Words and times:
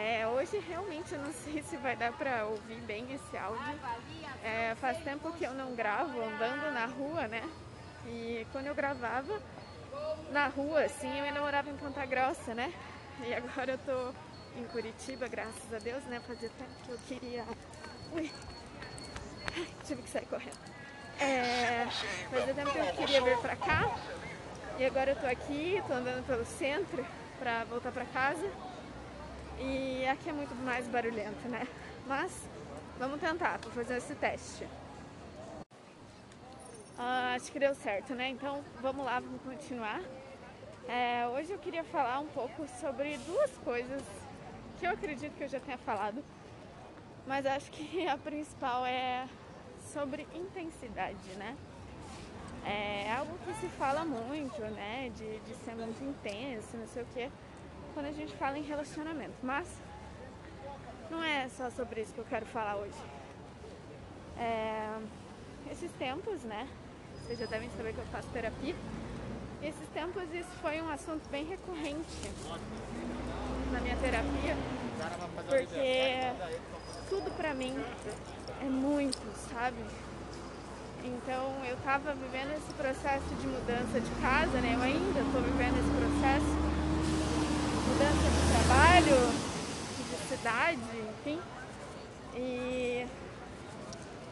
É, 0.00 0.26
hoje 0.26 0.58
realmente 0.66 1.12
eu 1.12 1.20
não 1.20 1.30
sei 1.30 1.62
se 1.62 1.76
vai 1.76 1.94
dar 1.94 2.10
pra 2.12 2.46
ouvir 2.46 2.80
bem 2.82 3.06
esse 3.12 3.36
áudio. 3.36 3.78
É, 4.42 4.74
faz 4.76 4.96
tempo 5.04 5.30
que 5.34 5.44
eu 5.44 5.52
não 5.52 5.74
gravo 5.74 6.22
andando 6.22 6.72
na 6.72 6.86
rua, 6.86 7.28
né? 7.28 7.46
E 8.06 8.46
quando 8.50 8.68
eu 8.68 8.74
gravava 8.74 9.38
na 10.30 10.46
rua, 10.46 10.84
assim, 10.84 11.18
eu 11.18 11.24
ainda 11.24 11.40
morava 11.40 11.68
em 11.68 11.76
Ponta 11.76 12.06
Grossa, 12.06 12.54
né? 12.54 12.72
E 13.26 13.34
agora 13.34 13.72
eu 13.72 13.78
tô 13.78 14.14
em 14.58 14.64
Curitiba, 14.68 15.28
graças 15.28 15.74
a 15.74 15.78
Deus, 15.78 16.02
né? 16.04 16.18
Fazia 16.26 16.48
tempo 16.48 16.70
que 16.82 16.90
eu 16.92 16.98
queria. 17.06 17.44
Ui! 18.14 18.32
Tive 19.84 20.00
que 20.00 20.08
sair 20.08 20.24
correndo. 20.24 20.58
É, 21.20 21.86
fazia 22.30 22.54
tempo 22.54 22.72
que 22.72 22.78
eu 22.78 22.86
queria 22.94 23.20
vir 23.20 23.38
pra 23.38 23.54
cá. 23.54 23.94
E 24.78 24.84
agora 24.86 25.10
eu 25.10 25.16
tô 25.16 25.26
aqui, 25.26 25.82
tô 25.86 25.92
andando 25.92 26.26
pelo 26.26 26.46
centro 26.46 27.04
pra 27.38 27.64
voltar 27.64 27.92
pra 27.92 28.06
casa. 28.06 28.50
E 29.60 30.06
aqui 30.06 30.30
é 30.30 30.32
muito 30.32 30.54
mais 30.64 30.86
barulhento, 30.88 31.46
né? 31.48 31.68
Mas 32.06 32.32
vamos 32.98 33.20
tentar, 33.20 33.58
vou 33.58 33.70
fazer 33.72 33.98
esse 33.98 34.14
teste. 34.14 34.66
Ah, 36.98 37.34
acho 37.34 37.52
que 37.52 37.58
deu 37.58 37.74
certo, 37.74 38.14
né? 38.14 38.30
Então 38.30 38.64
vamos 38.80 39.04
lá, 39.04 39.20
vamos 39.20 39.42
continuar. 39.42 40.00
É, 40.88 41.26
hoje 41.28 41.52
eu 41.52 41.58
queria 41.58 41.84
falar 41.84 42.20
um 42.20 42.26
pouco 42.28 42.66
sobre 42.80 43.18
duas 43.18 43.50
coisas 43.58 44.02
que 44.78 44.86
eu 44.86 44.92
acredito 44.92 45.36
que 45.36 45.44
eu 45.44 45.48
já 45.48 45.60
tenha 45.60 45.76
falado, 45.78 46.24
mas 47.26 47.44
acho 47.44 47.70
que 47.70 48.04
a 48.08 48.16
principal 48.16 48.86
é 48.86 49.28
sobre 49.92 50.26
intensidade, 50.34 51.28
né? 51.36 51.54
É 52.64 53.12
algo 53.12 53.36
que 53.44 53.52
se 53.60 53.68
fala 53.76 54.06
muito, 54.06 54.60
né? 54.62 55.10
De, 55.14 55.38
de 55.40 55.54
ser 55.64 55.74
muito 55.74 56.02
intenso, 56.02 56.76
não 56.78 56.88
sei 56.88 57.02
o 57.02 57.06
quê, 57.12 57.30
quando 57.94 58.06
a 58.06 58.12
gente 58.12 58.34
fala 58.36 58.58
em 58.58 58.62
relacionamento. 58.62 59.34
Mas 59.42 59.66
não 61.10 61.22
é 61.22 61.48
só 61.48 61.70
sobre 61.70 62.02
isso 62.02 62.12
que 62.12 62.20
eu 62.20 62.26
quero 62.28 62.46
falar 62.46 62.76
hoje. 62.76 62.98
É, 64.38 64.98
esses 65.70 65.90
tempos, 65.92 66.42
né? 66.44 66.68
Vocês 67.22 67.38
já 67.38 67.46
devem 67.46 67.70
saber 67.76 67.92
que 67.92 67.98
eu 67.98 68.06
faço 68.06 68.28
terapia. 68.28 68.74
Esses 69.62 69.88
tempos 69.92 70.22
isso 70.32 70.50
foi 70.62 70.80
um 70.80 70.88
assunto 70.88 71.28
bem 71.30 71.44
recorrente 71.44 72.30
na 73.70 73.80
minha 73.80 73.96
terapia, 73.96 74.56
porque 75.46 76.32
tudo 77.10 77.30
pra 77.36 77.52
mim 77.52 77.74
é 78.62 78.64
muito, 78.64 79.20
sabe? 79.52 79.84
Então 81.04 81.62
eu 81.66 81.76
tava 81.84 82.14
vivendo 82.14 82.52
esse 82.56 82.72
processo 82.72 83.34
de 83.40 83.46
mudança 83.46 84.00
de 84.00 84.10
casa, 84.22 84.60
né? 84.60 84.74
Eu 84.74 84.82
ainda 84.82 85.20
tô 85.32 85.40
vivendo 85.40 85.78
esse 85.78 85.90
processo. 85.90 86.69
Mudança 88.00 88.30
de 88.30 88.64
trabalho, 88.64 89.16
de 89.98 90.28
cidade, 90.28 90.80
enfim. 91.10 91.38
E 92.34 93.06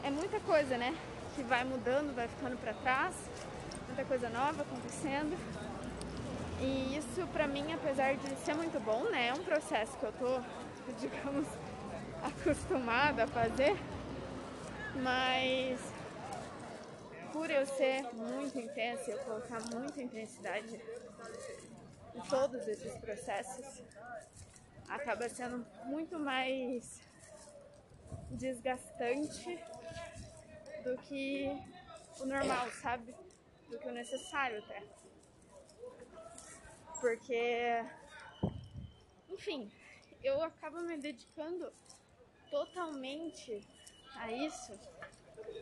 é 0.03 0.11
muita 0.11 0.41
coisa, 0.41 0.79
né? 0.79 0.97
Que 1.37 1.43
vai 1.43 1.65
mudando, 1.65 2.15
vai 2.17 2.27
ficando 2.29 2.57
para 2.57 2.73
trás, 2.73 3.15
muita 3.87 4.07
coisa 4.07 4.31
nova 4.31 4.63
acontecendo. 4.63 5.37
E 6.63 6.97
isso 6.97 7.27
pra 7.31 7.47
mim, 7.47 7.71
apesar 7.75 8.15
de 8.15 8.37
ser 8.37 8.55
muito 8.55 8.83
bom, 8.83 9.05
né? 9.11 9.29
É 9.29 9.35
um 9.35 9.45
processo 9.45 9.99
que 9.99 10.05
eu 10.05 10.13
tô, 10.13 10.41
digamos, 10.99 11.47
acostumada 12.23 13.25
a 13.25 13.27
fazer, 13.27 13.77
mas 14.95 15.79
por 17.35 17.51
eu 17.51 17.67
ser 17.67 18.03
muito 18.15 18.59
intensa, 18.59 19.11
eu 19.11 19.19
colocar 19.19 19.59
muita 19.75 20.01
intensidade 20.01 20.81
todos 22.29 22.67
esses 22.67 22.95
processos, 22.97 23.83
acaba 24.89 25.29
sendo 25.29 25.67
muito 25.85 26.19
mais 26.19 27.01
desgastante 28.31 29.59
do 30.85 30.97
que 31.03 31.49
o 32.21 32.27
normal, 32.27 32.71
sabe? 32.73 33.15
Do 33.69 33.79
que 33.79 33.89
o 33.89 33.93
necessário 33.93 34.59
até. 34.59 34.83
Porque, 37.01 37.85
enfim, 39.29 39.71
eu 40.23 40.43
acabo 40.43 40.81
me 40.81 40.97
dedicando 40.97 41.73
totalmente 42.51 43.67
a 44.17 44.33
isso 44.33 44.73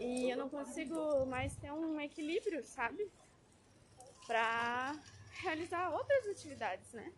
e 0.00 0.30
eu 0.30 0.36
não 0.36 0.48
consigo 0.48 1.26
mais 1.26 1.54
ter 1.56 1.72
um 1.72 2.00
equilíbrio, 2.00 2.64
sabe? 2.64 3.10
Pra 4.26 4.96
realizar 5.40 5.90
outras 5.90 6.26
atividades, 6.26 6.92
né? 6.92 7.12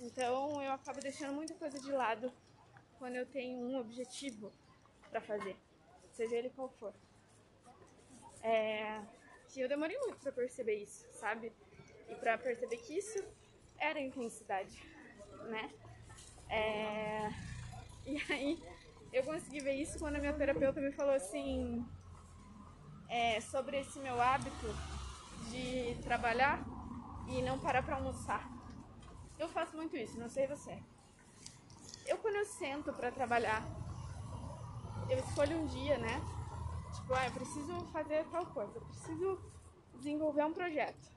Então 0.00 0.62
eu 0.62 0.72
acabo 0.72 1.00
deixando 1.00 1.34
muita 1.34 1.54
coisa 1.54 1.80
de 1.80 1.90
lado 1.90 2.32
quando 2.98 3.16
eu 3.16 3.26
tenho 3.26 3.58
um 3.58 3.78
objetivo 3.78 4.52
para 5.10 5.20
fazer, 5.20 5.56
seja 6.12 6.36
ele 6.36 6.50
qual 6.50 6.68
for. 6.68 6.94
É, 8.42 9.00
eu 9.56 9.68
demorei 9.68 9.98
muito 9.98 10.18
para 10.18 10.32
perceber 10.32 10.76
isso, 10.76 11.06
sabe? 11.12 11.52
E 12.08 12.14
para 12.14 12.38
perceber 12.38 12.76
que 12.76 12.96
isso 12.96 13.24
era 13.76 14.00
intensidade, 14.00 14.80
né? 15.48 15.72
É, 16.48 17.28
e 18.06 18.32
aí 18.32 18.62
eu 19.12 19.22
consegui 19.24 19.60
ver 19.60 19.74
isso 19.74 19.98
quando 19.98 20.16
a 20.16 20.18
minha 20.18 20.32
terapeuta 20.32 20.80
me 20.80 20.92
falou 20.92 21.14
assim 21.14 21.84
é, 23.08 23.40
sobre 23.40 23.80
esse 23.80 23.98
meu 23.98 24.20
hábito 24.20 24.66
de 25.50 26.00
trabalhar 26.02 26.77
e 27.28 27.42
não 27.42 27.58
parar 27.58 27.82
para 27.82 27.96
almoçar. 27.96 28.48
Eu 29.38 29.48
faço 29.48 29.76
muito 29.76 29.96
isso, 29.96 30.18
não 30.18 30.28
sei 30.28 30.46
você. 30.46 30.78
Eu 32.06 32.18
quando 32.18 32.36
eu 32.36 32.46
sento 32.46 32.92
para 32.92 33.12
trabalhar, 33.12 33.62
eu 35.08 35.18
escolho 35.18 35.58
um 35.58 35.66
dia, 35.66 35.98
né? 35.98 36.20
Tipo, 36.94 37.14
ah, 37.14 37.26
eu 37.26 37.32
preciso 37.32 37.80
fazer 37.92 38.24
tal 38.30 38.46
coisa, 38.46 38.72
eu 38.76 38.82
preciso 38.82 39.40
desenvolver 39.94 40.44
um 40.44 40.52
projeto. 40.52 41.08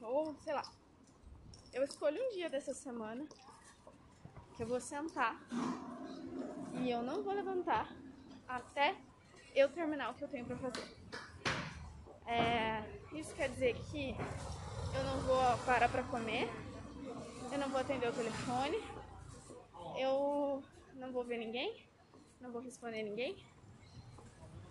Ou, 0.00 0.34
sei 0.42 0.54
lá. 0.54 0.62
Eu 1.72 1.84
escolho 1.84 2.20
um 2.20 2.30
dia 2.32 2.48
dessa 2.48 2.72
semana 2.72 3.26
que 4.56 4.62
eu 4.62 4.66
vou 4.66 4.80
sentar 4.80 5.36
e 6.80 6.90
eu 6.90 7.02
não 7.02 7.22
vou 7.22 7.34
levantar 7.34 7.88
até 8.48 8.96
eu 9.54 9.68
terminar 9.70 10.10
o 10.10 10.14
que 10.14 10.24
eu 10.24 10.28
tenho 10.28 10.46
para 10.46 10.56
fazer. 10.56 10.96
É, 12.26 12.82
isso 13.12 13.34
quer 13.34 13.48
dizer 13.50 13.74
que 13.90 14.16
eu 14.94 15.04
não 15.04 15.20
vou 15.20 15.58
parar 15.64 15.88
para 15.88 16.02
comer, 16.04 16.48
eu 17.52 17.58
não 17.58 17.68
vou 17.68 17.80
atender 17.80 18.08
o 18.08 18.12
telefone, 18.12 18.78
eu 19.98 20.62
não 20.94 21.12
vou 21.12 21.24
ver 21.24 21.38
ninguém, 21.38 21.86
não 22.40 22.52
vou 22.52 22.62
responder 22.62 23.02
ninguém. 23.02 23.36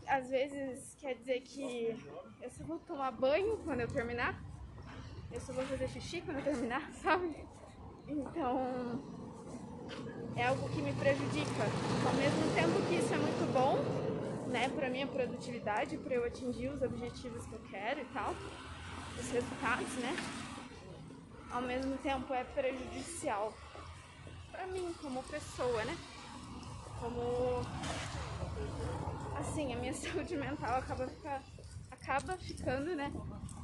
Às 0.07 0.29
vezes 0.29 0.95
quer 0.95 1.15
dizer 1.15 1.41
que 1.41 1.97
eu 2.41 2.49
só 2.49 2.63
vou 2.63 2.79
tomar 2.79 3.11
banho 3.11 3.57
quando 3.65 3.81
eu 3.81 3.87
terminar, 3.87 4.41
eu 5.31 5.41
só 5.41 5.51
vou 5.53 5.65
fazer 5.65 5.87
xixi 5.89 6.21
quando 6.21 6.37
eu 6.37 6.43
terminar, 6.43 6.89
sabe? 7.03 7.35
Então 8.07 9.17
é 10.35 10.47
algo 10.47 10.69
que 10.69 10.81
me 10.81 10.93
prejudica. 10.93 11.63
Ao 12.05 12.13
mesmo 12.13 12.53
tempo 12.53 12.87
que 12.87 12.95
isso 12.95 13.13
é 13.13 13.17
muito 13.17 13.51
bom, 13.51 13.75
né, 14.49 14.69
para 14.69 14.89
minha 14.89 15.07
produtividade, 15.07 15.97
para 15.97 16.13
eu 16.13 16.23
atingir 16.23 16.69
os 16.69 16.81
objetivos 16.81 17.45
que 17.45 17.53
eu 17.53 17.61
quero 17.69 17.99
e 17.99 18.05
tal, 18.05 18.33
os 19.19 19.31
resultados, 19.31 19.93
né? 19.95 20.15
Ao 21.51 21.61
mesmo 21.61 21.97
tempo 21.97 22.33
é 22.33 22.43
prejudicial 22.43 23.53
para 24.51 24.67
mim 24.67 24.93
como 25.01 25.23
pessoa, 25.23 25.85
né? 25.85 25.97
Como 26.99 27.61
assim, 29.37 29.73
a 29.73 29.77
minha 29.77 29.93
saúde 29.95 30.35
mental 30.35 30.77
acaba, 30.77 31.07
ficar, 31.07 31.43
acaba 31.91 32.37
ficando, 32.37 32.95
né, 32.95 33.11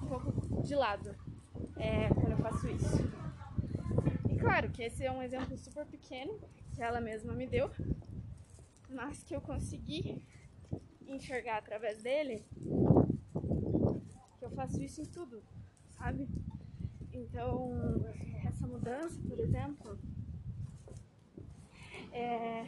um 0.02 0.08
pouco 0.08 0.64
de 0.64 0.76
lado 0.76 1.16
é, 1.78 2.08
quando 2.10 2.32
eu 2.32 2.38
faço 2.38 2.68
isso. 2.70 2.98
E 4.30 4.38
claro 4.38 4.70
que 4.70 4.84
esse 4.84 5.04
é 5.04 5.12
um 5.12 5.22
exemplo 5.22 5.58
super 5.58 5.86
pequeno 5.86 6.40
que 6.76 6.82
ela 6.82 7.00
mesma 7.00 7.34
me 7.34 7.46
deu, 7.46 7.70
mas 8.90 9.24
que 9.24 9.36
eu 9.36 9.42
consegui 9.42 10.24
enxergar 11.06 11.58
através 11.58 12.02
dele 12.02 12.44
faço 14.64 14.82
isso 14.82 15.02
em 15.02 15.06
tudo, 15.06 15.44
sabe? 15.90 16.26
Então, 17.12 17.74
essa 18.46 18.66
mudança, 18.66 19.20
por 19.28 19.40
exemplo, 19.40 20.00
É, 22.14 22.68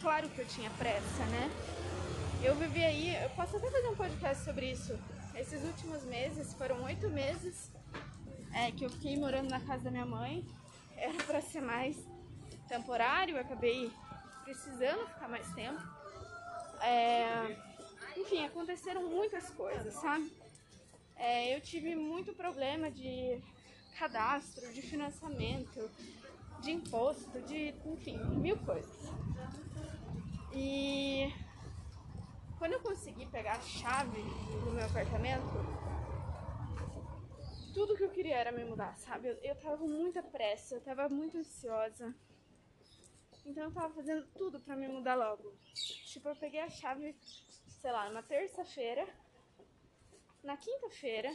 claro 0.00 0.28
que 0.30 0.40
eu 0.40 0.46
tinha 0.46 0.68
pressa, 0.70 1.24
né? 1.26 1.48
Eu 2.42 2.56
vivi 2.56 2.82
aí, 2.82 3.14
eu 3.22 3.30
posso 3.30 3.56
até 3.56 3.70
fazer 3.70 3.88
um 3.88 3.94
podcast 3.94 4.44
sobre 4.44 4.72
isso. 4.72 4.98
Esses 5.32 5.62
últimos 5.62 6.02
meses, 6.04 6.52
foram 6.54 6.82
oito 6.82 7.08
meses 7.08 7.70
é, 8.52 8.72
que 8.72 8.84
eu 8.84 8.90
fiquei 8.90 9.16
morando 9.16 9.48
na 9.48 9.60
casa 9.60 9.84
da 9.84 9.92
minha 9.92 10.04
mãe. 10.04 10.44
Era 10.96 11.22
para 11.22 11.40
ser 11.40 11.60
mais 11.60 11.96
temporário, 12.68 13.36
eu 13.36 13.40
acabei 13.40 13.92
precisando 14.42 15.06
ficar 15.06 15.28
mais 15.28 15.48
tempo. 15.52 15.80
É, 16.80 17.56
enfim, 18.16 18.44
aconteceram 18.44 19.08
muitas 19.08 19.50
coisas, 19.50 19.94
sabe? 19.94 20.39
É, 21.20 21.54
eu 21.54 21.60
tive 21.60 21.94
muito 21.94 22.32
problema 22.32 22.90
de 22.90 23.38
cadastro, 23.98 24.72
de 24.72 24.80
financiamento, 24.80 25.90
de 26.62 26.70
imposto, 26.70 27.42
de 27.42 27.74
enfim, 27.84 28.16
mil 28.36 28.56
coisas. 28.64 29.12
E 30.54 31.30
quando 32.58 32.72
eu 32.72 32.80
consegui 32.80 33.26
pegar 33.26 33.58
a 33.58 33.60
chave 33.60 34.22
do 34.64 34.70
meu 34.72 34.82
apartamento, 34.82 35.44
tudo 37.74 37.96
que 37.96 38.02
eu 38.02 38.10
queria 38.10 38.36
era 38.36 38.50
me 38.50 38.64
mudar, 38.64 38.96
sabe? 38.96 39.28
Eu, 39.28 39.34
eu 39.42 39.54
tava 39.56 39.76
com 39.76 39.88
muita 39.88 40.22
pressa, 40.22 40.76
eu 40.76 40.80
tava 40.80 41.06
muito 41.10 41.36
ansiosa. 41.36 42.14
Então 43.44 43.64
eu 43.64 43.72
tava 43.72 43.92
fazendo 43.92 44.26
tudo 44.38 44.58
para 44.58 44.74
me 44.74 44.88
mudar 44.88 45.16
logo. 45.16 45.52
Tipo, 45.74 46.30
eu 46.30 46.36
peguei 46.36 46.60
a 46.60 46.70
chave, 46.70 47.14
sei 47.82 47.92
lá, 47.92 48.08
numa 48.08 48.22
terça-feira. 48.22 49.06
Na 50.42 50.56
quinta-feira, 50.56 51.30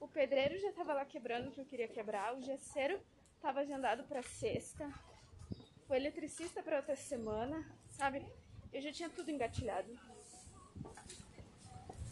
o 0.00 0.08
pedreiro 0.08 0.58
já 0.58 0.72
tava 0.72 0.94
lá 0.94 1.04
quebrando 1.04 1.48
o 1.48 1.52
que 1.52 1.60
eu 1.60 1.66
queria 1.66 1.86
quebrar, 1.86 2.34
o 2.34 2.40
gesseiro 2.40 2.98
tava 3.42 3.60
agendado 3.60 4.04
para 4.04 4.22
sexta, 4.22 4.90
o 5.86 5.94
eletricista 5.94 6.62
para 6.62 6.78
outra 6.78 6.96
semana, 6.96 7.62
sabe? 7.90 8.24
Eu 8.72 8.80
já 8.80 8.90
tinha 8.90 9.10
tudo 9.10 9.30
engatilhado. 9.30 9.92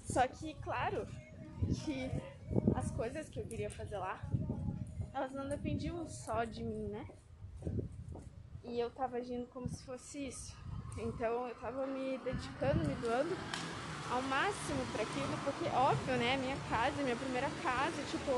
Só 0.05 0.29
que, 0.29 0.53
claro, 0.61 1.07
que 1.85 2.11
as 2.77 2.91
coisas 2.91 3.31
que 3.31 3.41
eu 3.41 3.47
queria 3.47 3.71
fazer 3.71 3.97
lá, 3.97 4.21
elas 5.15 5.33
não 5.33 5.49
dependiam 5.49 6.07
só 6.07 6.45
de 6.45 6.63
mim, 6.63 6.89
né? 6.89 7.09
E 8.63 8.79
eu 8.79 8.91
tava 8.91 9.17
agindo 9.17 9.47
como 9.49 9.71
se 9.71 9.83
fosse 9.87 10.27
isso. 10.27 10.55
Então 10.99 11.49
eu 11.49 11.55
tava 11.55 11.87
me 11.87 12.19
dedicando, 12.19 12.87
me 12.87 12.95
doando 12.97 13.35
ao 14.11 14.23
máximo 14.23 14.85
para 14.93 15.03
aquilo, 15.03 15.39
porque 15.45 15.65
óbvio, 15.77 16.17
né, 16.17 16.37
minha 16.37 16.57
casa, 16.69 17.03
minha 17.03 17.17
primeira 17.17 17.49
casa, 17.63 18.03
tipo, 18.11 18.33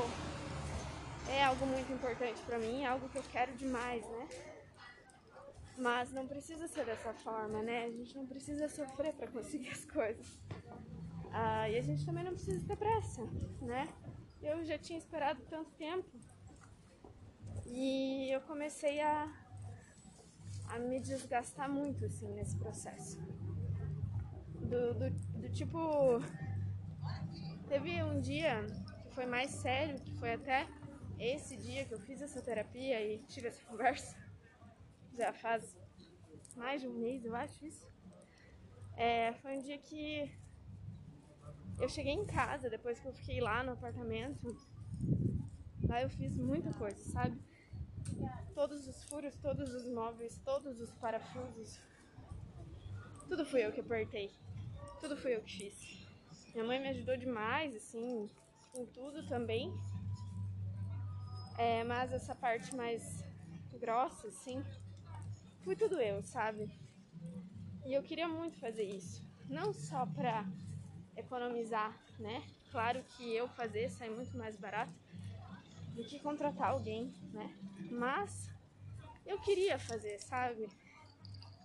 é 1.29 1.43
algo 1.43 1.65
muito 1.65 1.91
importante 1.91 2.41
para 2.41 2.59
mim, 2.59 2.83
é 2.83 2.87
algo 2.87 3.07
que 3.09 3.17
eu 3.17 3.23
quero 3.31 3.53
demais, 3.53 4.05
né? 4.07 4.27
Mas 5.77 6.11
não 6.11 6.27
precisa 6.27 6.67
ser 6.67 6.85
dessa 6.85 7.13
forma, 7.13 7.61
né? 7.61 7.85
A 7.85 7.91
gente 7.91 8.15
não 8.15 8.27
precisa 8.27 8.67
sofrer 8.67 9.13
para 9.13 9.27
conseguir 9.27 9.69
as 9.69 9.85
coisas. 9.85 10.27
Ah, 11.31 11.69
e 11.69 11.77
a 11.77 11.81
gente 11.81 12.05
também 12.05 12.23
não 12.23 12.33
precisa 12.33 12.65
ter 12.67 12.75
pressa, 12.75 13.21
né? 13.61 13.87
Eu 14.41 14.63
já 14.65 14.77
tinha 14.77 14.99
esperado 14.99 15.41
tanto 15.49 15.71
tempo 15.71 16.09
e 17.65 18.29
eu 18.29 18.41
comecei 18.41 18.99
a, 18.99 19.31
a 20.67 20.79
me 20.79 20.99
desgastar 20.99 21.69
muito, 21.71 22.03
assim, 22.05 22.27
nesse 22.33 22.57
processo. 22.57 23.17
Do, 24.59 24.93
do, 24.93 25.09
tipo. 25.51 26.19
Teve 27.67 28.03
um 28.03 28.19
dia 28.19 28.65
que 29.03 29.13
foi 29.15 29.25
mais 29.25 29.51
sério, 29.51 29.99
que 30.01 30.13
foi 30.15 30.33
até 30.33 30.67
esse 31.17 31.55
dia 31.55 31.85
que 31.85 31.93
eu 31.93 31.99
fiz 31.99 32.21
essa 32.21 32.41
terapia 32.41 32.99
e 33.01 33.19
tive 33.27 33.47
essa 33.47 33.63
conversa, 33.69 34.17
já 35.15 35.31
faz 35.31 35.75
mais 36.55 36.81
de 36.81 36.87
um 36.87 36.93
mês, 36.93 37.23
eu 37.23 37.35
acho 37.35 37.65
isso. 37.65 37.87
É, 38.97 39.33
foi 39.33 39.57
um 39.57 39.61
dia 39.61 39.77
que 39.77 40.29
eu 41.79 41.87
cheguei 41.87 42.13
em 42.13 42.25
casa 42.25 42.69
depois 42.69 42.99
que 42.99 43.07
eu 43.07 43.13
fiquei 43.13 43.39
lá 43.39 43.63
no 43.63 43.71
apartamento. 43.71 44.55
Lá 45.87 46.01
eu 46.01 46.09
fiz 46.09 46.37
muita 46.37 46.73
coisa, 46.73 47.03
sabe? 47.11 47.39
Todos 48.53 48.87
os 48.87 49.03
furos, 49.05 49.35
todos 49.37 49.73
os 49.73 49.85
móveis, 49.87 50.39
todos 50.43 50.79
os 50.79 50.91
parafusos. 50.95 51.79
Tudo 53.27 53.45
fui 53.45 53.65
eu 53.65 53.71
que 53.71 53.79
apertei. 53.79 54.31
Tudo 55.01 55.17
fui 55.17 55.35
eu 55.35 55.41
que 55.41 55.57
fiz. 55.57 56.07
Minha 56.53 56.63
mãe 56.63 56.79
me 56.79 56.89
ajudou 56.89 57.17
demais, 57.17 57.75
assim, 57.75 58.29
com 58.71 58.85
tudo 58.85 59.27
também. 59.27 59.73
É, 61.57 61.83
mas 61.83 62.13
essa 62.13 62.35
parte 62.35 62.75
mais 62.75 63.25
grossa, 63.79 64.27
assim, 64.27 64.63
fui 65.63 65.75
tudo 65.75 65.99
eu, 65.99 66.21
sabe? 66.21 66.69
E 67.83 67.93
eu 67.93 68.03
queria 68.03 68.27
muito 68.27 68.59
fazer 68.59 68.83
isso. 68.83 69.27
Não 69.49 69.73
só 69.73 70.05
pra 70.05 70.45
economizar, 71.17 71.99
né? 72.19 72.43
Claro 72.69 73.03
que 73.17 73.35
eu 73.35 73.47
fazer 73.47 73.89
sai 73.89 74.09
muito 74.11 74.37
mais 74.37 74.55
barato 74.55 74.93
do 75.95 76.03
que 76.03 76.19
contratar 76.19 76.69
alguém, 76.69 77.11
né? 77.33 77.51
Mas 77.89 78.51
eu 79.25 79.39
queria 79.39 79.79
fazer, 79.79 80.19
sabe? 80.19 80.69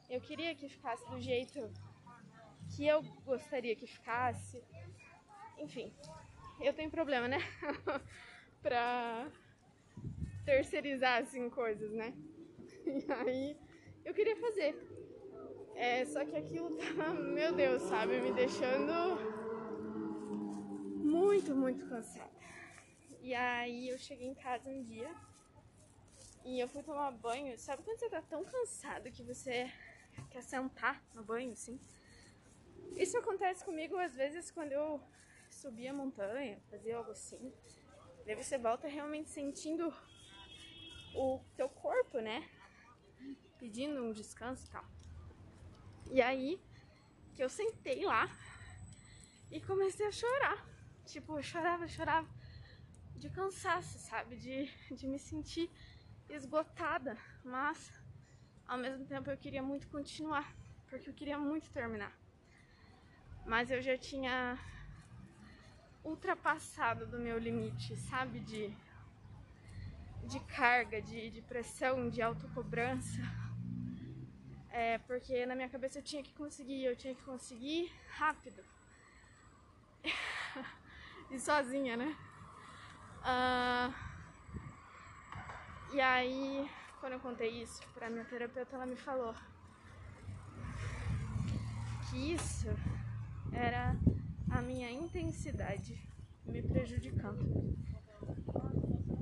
Eu 0.09 0.23
queria 0.23 0.55
que 0.55 0.71
ficasse 0.71 1.05
do 1.11 1.21
jeito 1.21 1.71
que 2.77 2.87
eu 2.87 3.03
gostaria 3.25 3.75
que 3.75 3.87
ficasse. 3.87 4.63
Enfim, 5.59 5.91
eu 6.61 6.75
tenho 6.75 6.91
problema, 6.91 7.27
né? 7.27 7.39
pra 8.61 9.27
terceirizar 10.45 11.23
assim 11.23 11.49
coisas, 11.49 11.91
né? 11.93 12.13
E 12.87 13.05
aí 13.13 13.57
eu 14.05 14.15
queria 14.15 14.37
fazer. 14.37 14.77
É, 15.75 16.05
só 16.05 16.25
que 16.25 16.37
aquilo 16.37 16.77
tava, 16.77 17.15
meu 17.35 17.53
Deus, 17.53 17.83
sabe, 17.83 18.21
me 18.21 18.33
deixando 18.33 18.93
muito, 21.03 21.55
muito 21.55 21.85
cansada. 21.89 22.31
E 23.21 23.35
aí 23.35 23.89
eu 23.89 23.99
cheguei 23.99 24.29
em 24.29 24.35
casa 24.35 24.69
um 24.69 24.85
dia 24.85 25.13
e 26.45 26.61
eu 26.61 26.69
fui 26.69 26.83
tomar 26.83 27.11
banho. 27.11 27.59
Sabe 27.59 27.83
quando 27.83 27.99
você 27.99 28.09
tá 28.09 28.23
tão 28.23 28.45
cansado 28.45 29.11
que 29.11 29.25
você 29.25 29.69
quer 30.31 30.43
sentar 30.43 31.03
no 31.13 31.25
banho, 31.25 31.53
assim? 31.53 31.81
Isso 32.95 33.19
acontece 33.19 33.65
comigo 33.65 33.97
às 33.97 34.15
vezes 34.15 34.51
quando 34.51 34.73
eu 34.73 35.01
subia 35.51 35.91
a 35.91 35.95
montanha, 35.95 36.61
fazia 36.71 36.97
algo 36.97 37.11
assim. 37.11 37.53
Daí 38.25 38.35
você 38.35 38.59
volta 38.59 38.89
realmente 38.89 39.31
sentindo 39.31 39.93
o 41.15 41.41
teu 41.57 41.69
corpo, 41.69 42.21
né? 42.21 42.49
Pedindo 43.59 44.03
um 44.03 44.13
descanso 44.13 44.67
e 44.67 44.71
tal. 44.71 44.85
E 46.11 46.23
aí 46.23 46.61
que 47.35 47.43
eu 47.43 47.49
sentei 47.49 48.05
lá 48.05 48.29
e 49.51 49.61
comecei 49.61 50.07
a 50.07 50.13
chorar. 50.13 50.67
Tipo, 51.05 51.39
eu 51.39 51.43
chorava, 51.43 51.87
chorava 51.87 52.29
de 53.15 53.31
cansaço, 53.31 53.99
sabe? 53.99 54.37
De, 54.37 54.67
de 54.95 55.07
me 55.07 55.19
sentir 55.19 55.71
esgotada. 56.29 57.17
Mas 57.45 57.93
ao 58.67 58.79
mesmo 58.79 59.07
tempo 59.07 59.31
eu 59.31 59.37
queria 59.37 59.63
muito 59.63 59.89
continuar, 59.89 60.55
porque 60.89 61.09
eu 61.09 61.15
queria 61.15 61.39
muito 61.39 61.71
terminar. 61.71 62.13
Mas 63.47 63.71
eu 63.71 63.81
já 63.81 63.97
tinha 63.97 64.59
ultrapassado 66.05 67.07
do 67.07 67.19
meu 67.19 67.39
limite, 67.39 67.97
sabe? 67.97 68.41
De 68.41 68.75
de 70.27 70.41
carga, 70.41 71.01
de, 71.01 71.31
de 71.31 71.41
pressão, 71.41 72.11
de 72.11 72.21
autocobrança. 72.21 73.21
É, 74.71 74.99
porque 74.99 75.47
na 75.47 75.55
minha 75.55 75.69
cabeça 75.69 75.99
eu 75.99 76.03
tinha 76.03 76.23
que 76.23 76.35
conseguir, 76.35 76.85
eu 76.85 76.97
tinha 76.97 77.15
que 77.15 77.23
conseguir 77.23 77.93
rápido. 78.09 78.63
e 81.31 81.39
sozinha, 81.39 81.97
né? 81.97 82.17
Uh, 83.23 83.95
e 85.95 86.01
aí, 86.01 86.71
quando 87.01 87.15
eu 87.15 87.21
contei 87.21 87.63
isso 87.63 87.81
pra 87.95 88.11
minha 88.11 88.25
terapeuta, 88.25 88.77
ela 88.77 88.87
me 88.87 88.97
falou 88.97 89.35
que 92.11 92.35
isso 92.35 92.69
era 93.53 93.97
a 94.51 94.63
minha 94.63 94.91
intensidade 94.91 95.99
me 96.45 96.63
prejudicando. 96.63 97.77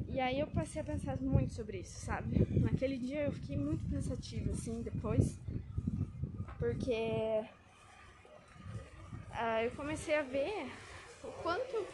E 0.08 0.20
aí 0.20 0.38
eu 0.38 0.46
passei 0.46 0.80
a 0.80 0.84
pensar 0.84 1.16
muito 1.20 1.54
sobre 1.54 1.78
isso, 1.80 1.98
sabe? 2.04 2.46
Naquele 2.60 2.96
dia 2.98 3.24
eu 3.24 3.32
fiquei 3.32 3.56
muito 3.56 3.84
pensativa, 3.90 4.52
assim, 4.52 4.80
depois, 4.82 5.40
porque 6.58 7.44
uh, 9.30 9.64
eu 9.64 9.70
comecei 9.72 10.16
a 10.16 10.22
ver 10.22 10.70
o 11.24 11.32
quanto 11.42 11.84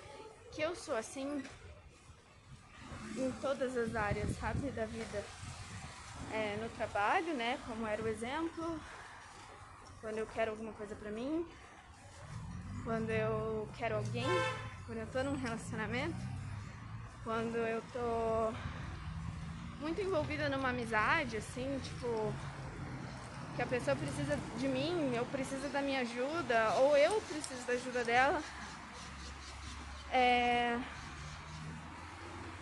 que 0.52 0.60
eu 0.60 0.74
sou 0.76 0.94
assim 0.94 1.42
em 3.16 3.32
todas 3.40 3.76
as 3.76 3.94
áreas, 3.94 4.30
sabe, 4.36 4.70
da 4.70 4.84
vida. 4.86 5.24
É, 6.32 6.56
no 6.62 6.68
trabalho, 6.76 7.34
né, 7.34 7.58
como 7.66 7.86
era 7.86 8.02
o 8.02 8.06
exemplo, 8.06 8.80
quando 10.00 10.18
eu 10.18 10.26
quero 10.26 10.52
alguma 10.52 10.72
coisa 10.72 10.94
pra 10.94 11.10
mim, 11.10 11.44
quando 12.84 13.10
eu 13.10 13.68
quero 13.76 13.96
alguém, 13.96 14.26
quando 14.86 14.98
eu 14.98 15.06
tô 15.06 15.22
num 15.22 15.36
relacionamento, 15.36 16.16
quando 17.24 17.56
eu 17.56 17.82
tô 17.92 18.52
muito 19.80 20.00
envolvida 20.00 20.48
numa 20.48 20.70
amizade, 20.70 21.36
assim, 21.36 21.78
tipo, 21.82 22.34
que 23.56 23.62
a 23.62 23.66
pessoa 23.66 23.96
precisa 23.96 24.38
de 24.56 24.68
mim, 24.68 25.14
eu 25.14 25.24
preciso 25.26 25.68
da 25.68 25.82
minha 25.82 26.00
ajuda, 26.00 26.74
ou 26.80 26.96
eu 26.96 27.20
preciso 27.22 27.66
da 27.66 27.72
ajuda 27.72 28.04
dela, 28.04 28.42
é, 30.12 30.78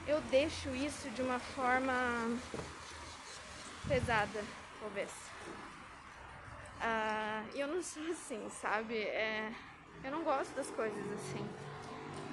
eu 0.06 0.20
deixo 0.22 0.70
isso 0.74 1.10
de 1.10 1.22
uma 1.22 1.38
forma 1.38 1.92
pesada, 3.86 4.44
talvez. 4.80 5.10
Ah, 6.80 7.42
eu 7.54 7.66
não 7.66 7.82
sou 7.82 8.02
assim, 8.10 8.48
sabe? 8.50 8.96
É, 8.96 9.52
eu 10.04 10.10
não 10.10 10.22
gosto 10.22 10.54
das 10.54 10.68
coisas 10.70 11.04
assim. 11.12 11.46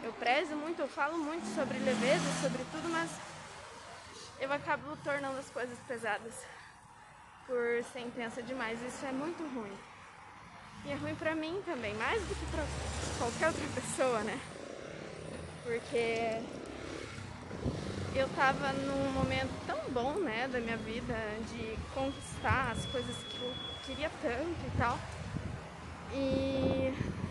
Eu 0.03 0.13
prezo 0.13 0.55
muito, 0.55 0.81
eu 0.81 0.87
falo 0.87 1.17
muito 1.17 1.45
sobre 1.55 1.79
leveza, 1.79 2.23
sobre 2.41 2.63
tudo, 2.71 2.89
mas 2.89 3.09
eu 4.39 4.51
acabo 4.51 4.95
tornando 5.03 5.39
as 5.39 5.49
coisas 5.49 5.77
pesadas 5.87 6.33
por 7.47 7.83
ser 7.91 8.01
intensa 8.01 8.41
demais. 8.41 8.79
Isso 8.81 9.05
é 9.05 9.11
muito 9.11 9.43
ruim. 9.53 9.75
E 10.85 10.91
é 10.91 10.95
ruim 10.95 11.15
pra 11.15 11.33
mim 11.33 11.61
também, 11.65 11.95
mais 11.95 12.21
do 12.21 12.35
que 12.35 12.45
pra 12.47 12.63
qualquer 13.17 13.47
outra 13.47 13.65
pessoa, 13.73 14.19
né? 14.19 14.39
Porque 15.63 16.41
eu 18.15 18.29
tava 18.35 18.71
num 18.73 19.11
momento 19.11 19.51
tão 19.65 19.79
bom, 19.89 20.13
né, 20.19 20.47
da 20.47 20.59
minha 20.59 20.77
vida, 20.77 21.15
de 21.51 21.75
conquistar 21.93 22.71
as 22.71 22.85
coisas 22.85 23.15
que 23.29 23.41
eu 23.41 23.53
queria 23.83 24.11
tanto 24.21 24.65
e 24.67 24.77
tal. 24.77 24.99
E 26.13 27.24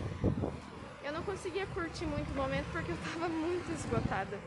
eu 1.03 1.13
não 1.13 1.23
conseguia 1.23 1.67
curtir 1.67 2.05
muito 2.05 2.31
o 2.31 2.35
momento 2.35 2.65
porque 2.71 2.91
eu 2.91 2.97
tava 2.97 3.29
muito 3.29 3.71
esgotada. 3.71 4.39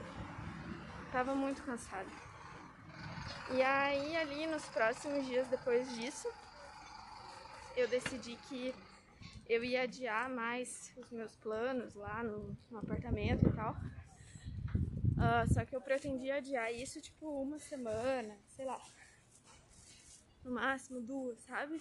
Tava 1.12 1.35
muito 1.35 1.62
cansada. 1.62 2.11
E 3.54 3.62
aí 3.62 4.16
ali 4.16 4.47
nos 4.47 4.64
próximos 4.66 5.25
dias 5.26 5.47
depois 5.49 5.88
disso, 5.97 6.28
eu 7.76 7.87
decidi 7.88 8.37
que 8.49 8.75
eu 9.49 9.64
ia 9.64 9.82
adiar 9.82 10.28
mais 10.28 10.92
os 10.97 11.11
meus 11.11 11.35
planos 11.37 11.94
lá 11.94 12.23
no, 12.23 12.56
no 12.70 12.78
apartamento 12.78 13.49
e 13.49 13.52
tal. 13.52 13.73
Uh, 13.73 15.52
só 15.52 15.64
que 15.64 15.75
eu 15.75 15.80
pretendia 15.80 16.37
adiar 16.37 16.73
isso 16.73 17.00
tipo 17.00 17.26
uma 17.40 17.58
semana, 17.58 18.37
sei 18.49 18.66
lá. 18.66 18.80
No 20.44 20.52
máximo 20.52 21.00
duas, 21.00 21.38
sabe? 21.40 21.80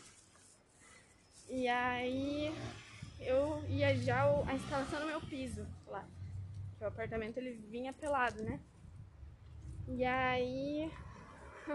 E 1.50 1.68
aí 1.68 2.54
eu 3.20 3.64
ia 3.68 3.96
já 3.96 4.24
a 4.48 4.54
instalação 4.54 5.00
no 5.02 5.08
meu 5.08 5.22
piso 5.22 5.66
lá. 5.88 6.06
Que 6.78 6.84
o 6.84 6.88
apartamento 6.88 7.38
ele 7.38 7.54
vinha 7.54 7.92
pelado, 7.94 8.42
né? 8.44 8.60
E 9.88 10.04
aí 10.04 10.92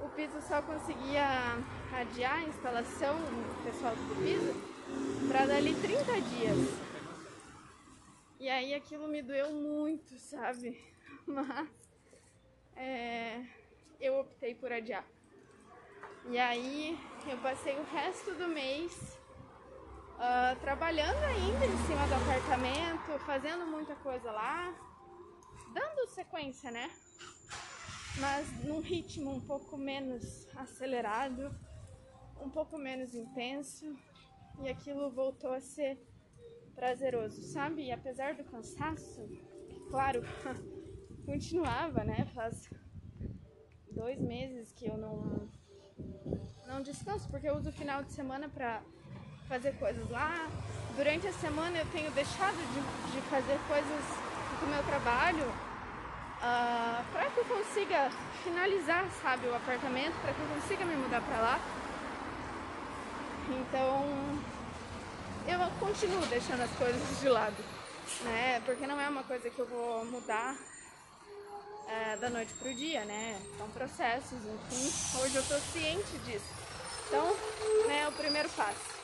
o 0.00 0.08
piso 0.10 0.40
só 0.42 0.62
conseguia 0.62 1.24
adiar 1.92 2.38
a 2.38 2.44
instalação 2.44 3.16
do 3.16 3.64
pessoal 3.64 3.94
do 3.96 4.22
piso 4.22 5.28
para 5.28 5.46
dali 5.46 5.74
30 5.74 6.20
dias. 6.20 6.88
E 8.38 8.48
aí 8.48 8.74
aquilo 8.74 9.08
me 9.08 9.20
doeu 9.20 9.52
muito, 9.52 10.16
sabe? 10.18 10.80
Mas 11.26 11.68
é, 12.76 13.44
eu 14.00 14.20
optei 14.20 14.54
por 14.54 14.72
adiar. 14.72 15.04
E 16.30 16.38
aí 16.38 16.98
eu 17.26 17.38
passei 17.38 17.76
o 17.76 17.84
resto 17.84 18.34
do 18.34 18.48
mês 18.48 19.17
uh, 20.18 20.60
trabalhando 20.60 21.22
ainda 21.24 21.64
em 21.64 21.76
cima 21.86 22.06
do 22.06 22.14
apartamento, 22.14 23.18
fazendo 23.24 23.66
muita 23.66 23.94
coisa 23.96 24.30
lá, 24.30 24.74
dando 25.72 26.08
sequência, 26.08 26.70
né? 26.70 26.90
mas 28.20 28.64
num 28.64 28.80
ritmo 28.80 29.30
um 29.30 29.40
pouco 29.40 29.76
menos 29.76 30.46
acelerado, 30.56 31.54
um 32.40 32.50
pouco 32.50 32.76
menos 32.76 33.14
intenso, 33.14 33.96
e 34.60 34.68
aquilo 34.68 35.10
voltou 35.10 35.52
a 35.52 35.60
ser 35.60 35.98
prazeroso, 36.74 37.40
sabe? 37.42 37.84
E 37.84 37.92
apesar 37.92 38.34
do 38.34 38.44
cansaço, 38.44 39.28
que 39.68 39.80
claro, 39.88 40.22
continuava, 41.24 42.02
né? 42.02 42.24
Faz 42.34 42.68
dois 43.90 44.20
meses 44.20 44.72
que 44.72 44.86
eu 44.86 44.96
não 44.96 45.48
não 46.66 46.82
descanso, 46.82 47.28
porque 47.30 47.48
eu 47.48 47.56
uso 47.56 47.70
o 47.70 47.72
final 47.72 48.04
de 48.04 48.12
semana 48.12 48.48
para 48.48 48.82
fazer 49.48 49.72
coisas 49.78 50.08
lá. 50.10 50.46
Durante 50.96 51.26
a 51.26 51.32
semana 51.32 51.78
eu 51.78 51.86
tenho 51.86 52.10
deixado 52.10 52.56
de, 52.56 53.12
de 53.12 53.20
fazer 53.28 53.58
coisas 53.66 54.04
do 54.60 54.66
meu 54.66 54.82
trabalho 54.82 55.44
uh, 55.44 56.42
ah, 56.42 57.04
para 57.12 57.30
que 57.30 57.38
eu 57.38 57.44
consiga 57.44 58.10
finalizar, 58.44 59.06
sabe, 59.22 59.46
o 59.46 59.54
apartamento, 59.54 60.14
para 60.20 60.32
que 60.32 60.40
eu 60.40 60.48
consiga 60.48 60.84
me 60.84 60.96
mudar 60.96 61.20
para 61.22 61.40
lá. 61.40 61.60
Então, 63.48 64.04
eu 65.46 65.58
continuo 65.80 66.26
deixando 66.26 66.62
as 66.62 66.70
coisas 66.72 67.20
de 67.20 67.28
lado, 67.28 67.56
né? 68.24 68.60
Porque 68.66 68.86
não 68.86 69.00
é 69.00 69.08
uma 69.08 69.22
coisa 69.22 69.48
que 69.48 69.58
eu 69.58 69.66
vou 69.66 70.04
mudar 70.04 70.54
é, 71.88 72.16
da 72.16 72.28
noite 72.28 72.52
pro 72.54 72.74
dia, 72.74 73.04
né? 73.04 73.40
São 73.56 73.68
processos, 73.70 74.38
enfim. 74.44 75.18
Hoje 75.22 75.36
eu 75.36 75.42
tô 75.44 75.58
ciente 75.72 76.18
disso. 76.26 76.52
Então, 77.06 77.24
né, 77.86 78.02
é 78.02 78.08
o 78.08 78.12
primeiro 78.12 78.50
passo. 78.50 78.97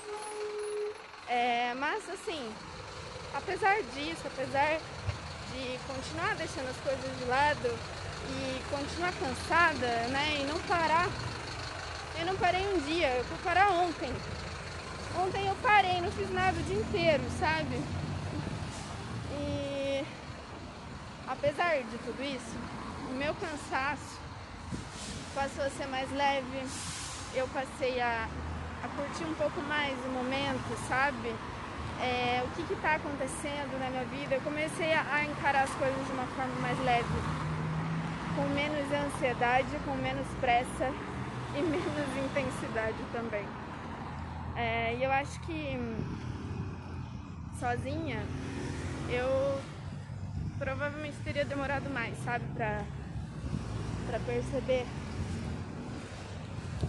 É, 1.28 1.75
mas 1.75 2.09
assim, 2.11 2.52
apesar 3.35 3.83
disso, 3.95 4.23
apesar 4.26 4.78
de 5.52 5.78
continuar 5.87 6.35
deixando 6.35 6.69
as 6.69 6.76
coisas 6.78 7.19
de 7.19 7.25
lado 7.25 7.78
e 8.28 8.62
continuar 8.71 9.12
cansada, 9.12 9.87
né? 10.09 10.38
E 10.40 10.45
não 10.45 10.59
parar. 10.61 11.09
Eu 12.19 12.26
não 12.26 12.37
parei 12.37 12.66
um 12.75 12.81
dia, 12.81 13.09
eu 13.09 13.25
fui 13.25 13.38
parar 13.43 13.71
ontem. 13.71 14.12
Ontem 15.16 15.47
eu 15.47 15.54
parei, 15.62 16.00
não 16.00 16.11
fiz 16.12 16.31
nada 16.31 16.59
o 16.59 16.62
dia 16.62 16.76
inteiro, 16.76 17.23
sabe? 17.38 17.81
E 19.33 20.04
apesar 21.26 21.83
de 21.83 21.99
tudo 21.99 22.23
isso, 22.23 22.57
o 23.11 23.14
meu 23.14 23.35
cansaço 23.35 24.19
passou 25.35 25.64
a 25.64 25.71
ser 25.71 25.87
mais 25.87 26.11
leve. 26.12 26.66
Eu 27.35 27.49
passei 27.49 28.00
a, 28.00 28.28
a 28.85 28.88
curtir 28.97 29.25
um 29.25 29.35
pouco 29.35 29.61
mais 29.62 29.97
o 30.05 30.09
momento, 30.11 30.76
sabe? 30.88 31.35
é, 32.00 32.43
o 32.45 32.49
que 32.50 32.73
está 32.73 32.95
acontecendo 32.97 33.79
na 33.79 33.91
minha 33.91 34.05
vida, 34.05 34.35
eu 34.35 34.41
comecei 34.41 34.93
a, 34.93 35.25
encarar 35.25 35.64
as 35.64 35.75
coisas 35.75 36.07
de 36.07 36.12
uma 36.12 36.26
forma 36.29 36.55
mais 36.61 36.79
leve, 36.85 37.09
com 38.37 38.43
menos 38.55 38.93
ansiedade, 38.93 39.69
com 39.85 39.95
menos 39.97 40.26
pressa 40.41 40.93
e 41.57 41.62
menos 41.62 42.25
intensidade 42.25 42.99
também. 43.12 43.47
É, 44.57 44.95
e 44.95 45.03
eu 45.03 45.12
acho 45.12 45.41
que 45.41 45.79
sozinha 47.59 48.23
eu 49.09 49.61
provavelmente 50.59 51.17
teria 51.25 51.45
demorado 51.45 51.88
mais, 51.91 52.17
sabe, 52.25 52.45
pra, 52.55 52.83
pra 54.09 54.19
perceber 54.21 54.87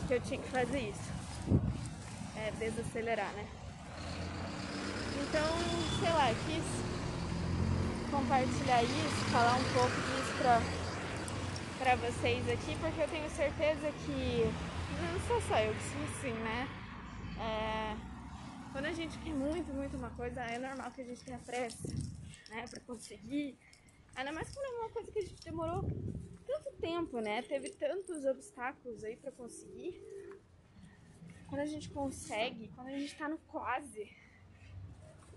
que 0.07 0.13
eu 0.13 0.21
tinha 0.21 0.39
que 0.39 0.49
fazer 0.49 0.89
isso. 0.89 1.14
É, 2.45 2.51
desacelerar, 2.51 3.33
né? 3.33 3.47
Então, 5.19 5.47
sei 5.99 6.13
lá, 6.13 6.27
quis 6.45 6.63
compartilhar 8.11 8.83
isso, 8.83 9.31
falar 9.31 9.55
um 9.55 9.63
pouco 9.73 9.89
disso 9.89 10.37
pra, 10.37 10.61
pra 11.79 11.95
vocês 11.95 12.47
aqui, 12.47 12.77
porque 12.79 13.01
eu 13.01 13.07
tenho 13.07 13.27
certeza 13.31 13.91
que 14.05 14.45
não 15.01 15.19
sou 15.27 15.41
só 15.41 15.57
eu 15.57 15.73
que 15.73 15.81
sou 15.81 16.03
assim, 16.03 16.33
né? 16.43 16.67
É, 17.39 17.97
quando 18.71 18.85
a 18.85 18.93
gente 18.93 19.17
quer 19.17 19.33
muito, 19.33 19.73
muito 19.73 19.97
uma 19.97 20.11
coisa, 20.11 20.41
é 20.41 20.59
normal 20.59 20.91
que 20.91 21.01
a 21.01 21.05
gente 21.05 21.23
tenha 21.23 21.39
pressa, 21.39 21.87
né, 22.49 22.65
pra 22.69 22.79
conseguir. 22.81 23.57
Ainda 24.15 24.31
mais 24.31 24.53
quando 24.53 24.65
é 24.65 24.79
uma 24.81 24.89
coisa 24.89 25.11
que 25.11 25.17
a 25.17 25.23
gente 25.23 25.43
demorou 25.43 25.81
tanto 26.45 26.71
tempo, 26.79 27.19
né? 27.21 27.41
Teve 27.41 27.71
tantos 27.71 28.23
obstáculos 28.23 29.03
aí 29.03 29.15
pra 29.15 29.31
conseguir. 29.31 29.99
Quando 31.47 31.61
a 31.61 31.65
gente 31.65 31.89
consegue, 31.89 32.69
quando 32.75 32.87
a 32.87 32.97
gente 32.97 33.15
tá 33.15 33.29
no 33.29 33.37
quase, 33.37 34.09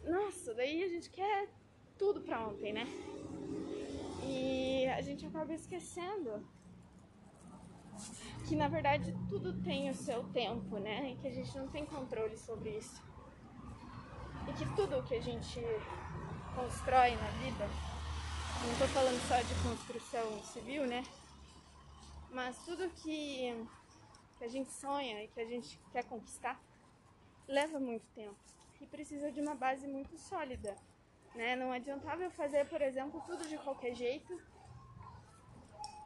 nossa, 0.05 0.55
daí 0.55 0.83
a 0.83 0.89
gente 0.89 1.11
quer 1.11 1.49
tudo 1.99 2.21
pra 2.21 2.47
ontem, 2.47 2.73
né? 2.73 2.87
E 4.25 4.87
a 4.87 5.01
gente 5.01 5.27
acaba 5.27 5.53
esquecendo 5.53 6.47
que 8.49 8.57
na 8.57 8.69
verdade 8.69 9.15
tudo 9.29 9.53
tem 9.63 9.91
o 9.91 9.95
seu 9.95 10.25
tempo, 10.25 10.79
né? 10.79 11.11
E 11.11 11.17
que 11.17 11.29
a 11.29 11.31
gente 11.31 11.57
não 11.57 11.69
tem 11.69 11.85
controle 11.85 12.37
sobre 12.37 12.71
isso. 12.79 13.03
E 14.49 14.53
que 14.55 14.65
tudo 14.75 15.03
que 15.03 15.15
a 15.15 15.21
gente 15.21 15.61
constrói 16.55 17.15
na 17.17 17.29
vida, 17.43 17.69
não 18.67 18.79
tô 18.79 18.87
falando 18.89 19.21
só 19.29 19.41
de 19.43 19.55
construção 19.63 20.43
civil, 20.45 20.87
né? 20.87 21.05
Mas 22.31 22.57
tudo 22.65 22.89
que, 22.91 23.55
que 24.39 24.45
a 24.45 24.49
gente 24.49 24.71
sonha 24.73 25.25
e 25.25 25.29
que 25.29 25.41
a 25.41 25.45
gente 25.45 25.79
quer 25.93 26.05
conquistar 26.05 26.61
leva 27.47 27.81
muito 27.81 28.07
tempo 28.15 28.37
e 28.81 28.87
precisa 28.87 29.33
de 29.33 29.41
uma 29.41 29.55
base 29.55 29.87
muito 29.87 30.17
sólida. 30.19 30.77
Né? 31.35 31.57
Não 31.57 31.73
adiantava 31.73 32.23
eu 32.23 32.31
fazer, 32.31 32.67
por 32.69 32.81
exemplo, 32.81 33.23
tudo 33.27 33.47
de 33.49 33.59
qualquer 33.59 33.95
jeito 33.95 34.41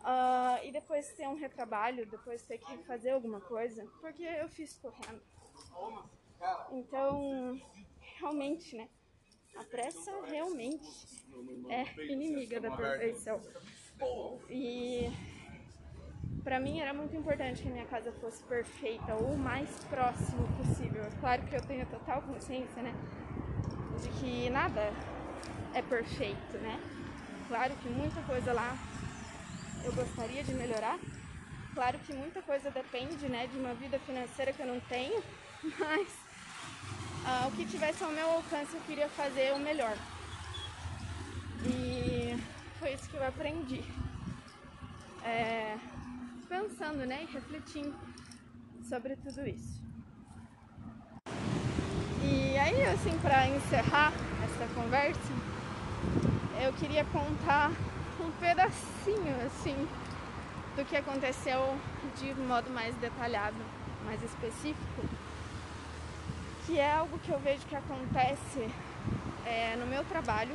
Uh, 0.03 0.59
e 0.65 0.73
depois 0.73 1.13
ter 1.13 1.29
um 1.29 1.37
retrabalho, 1.37 2.05
depois 2.07 2.43
ter 2.43 2.59
que 2.59 2.77
fazer 2.79 3.11
alguma 3.11 3.41
coisa, 3.41 3.87
porque 4.01 4.25
eu 4.25 4.49
fiz 4.49 4.77
correndo. 4.79 5.23
Então, 6.73 7.61
realmente, 8.19 8.75
né? 8.75 8.89
A 9.55 9.63
pressa 9.63 10.11
realmente 10.27 11.07
é 11.69 12.07
inimiga 12.11 12.61
da 12.61 12.77
perfeição. 12.77 13.41
E 14.51 15.09
para 16.45 16.59
mim 16.59 16.81
era 16.81 16.93
muito 16.93 17.17
importante 17.17 17.63
que 17.63 17.69
a 17.69 17.73
minha 17.73 17.87
casa 17.87 18.13
fosse 18.21 18.43
perfeita 18.45 19.15
ou 19.15 19.35
o 19.35 19.39
mais 19.39 19.69
próximo 19.89 20.47
possível. 20.57 21.05
Claro 21.21 21.43
que 21.43 21.55
eu 21.55 21.63
tenho 21.63 21.87
total 21.87 22.23
consciência, 22.23 22.83
né? 22.83 22.93
De 24.03 24.09
que 24.21 24.51
nada 24.51 24.93
é 25.75 25.83
perfeito, 25.83 26.59
né? 26.59 26.81
Claro 27.49 27.75
que 27.77 27.89
muita 27.89 28.21
coisa 28.23 28.53
lá 28.53 28.77
eu 29.85 29.93
gostaria 29.93 30.43
de 30.43 30.53
melhorar. 30.55 30.99
Claro 31.75 31.99
que 32.01 32.13
muita 32.13 32.43
coisa 32.43 32.71
depende, 32.71 33.29
né, 33.29 33.47
de 33.47 33.59
uma 33.59 33.73
vida 33.75 33.99
financeira 34.01 34.53
que 34.53 34.61
eu 34.61 34.67
não 34.67 34.79
tenho, 34.81 35.23
mas 35.79 36.09
uh, 37.25 37.49
o 37.49 37.53
que 37.53 37.65
tivesse 37.65 38.05
ao 38.05 38.11
meu 38.11 38.29
alcance 38.31 38.75
eu 38.75 38.81
queria 38.83 39.09
fazer 39.09 39.55
o 39.55 39.59
melhor. 39.59 39.97
E 41.65 42.37
foi 42.79 42.93
isso 42.93 43.09
que 43.09 43.17
eu 43.17 43.27
aprendi. 43.27 43.83
É, 45.25 45.79
pensando, 46.53 47.07
né, 47.07 47.27
e 47.27 47.33
refletindo 47.33 47.97
sobre 48.87 49.17
tudo 49.17 49.49
isso. 49.49 49.81
E 52.23 52.59
aí, 52.59 52.83
assim, 52.85 53.19
para 53.23 53.49
encerrar 53.49 54.13
essa 54.45 54.75
conversa, 54.75 55.33
eu 56.63 56.71
queria 56.75 57.07
contar 57.07 57.71
um 58.21 58.31
pedacinho, 58.33 59.35
assim, 59.47 59.89
do 60.77 60.85
que 60.85 60.95
aconteceu 60.95 61.75
de 62.19 62.35
modo 62.35 62.69
mais 62.69 62.95
detalhado, 62.97 63.57
mais 64.05 64.23
específico, 64.23 65.03
que 66.67 66.79
é 66.79 66.93
algo 66.93 67.19
que 67.21 67.31
eu 67.31 67.39
vejo 67.39 67.65
que 67.67 67.75
acontece 67.75 68.71
é, 69.47 69.75
no 69.77 69.87
meu 69.87 70.05
trabalho 70.05 70.55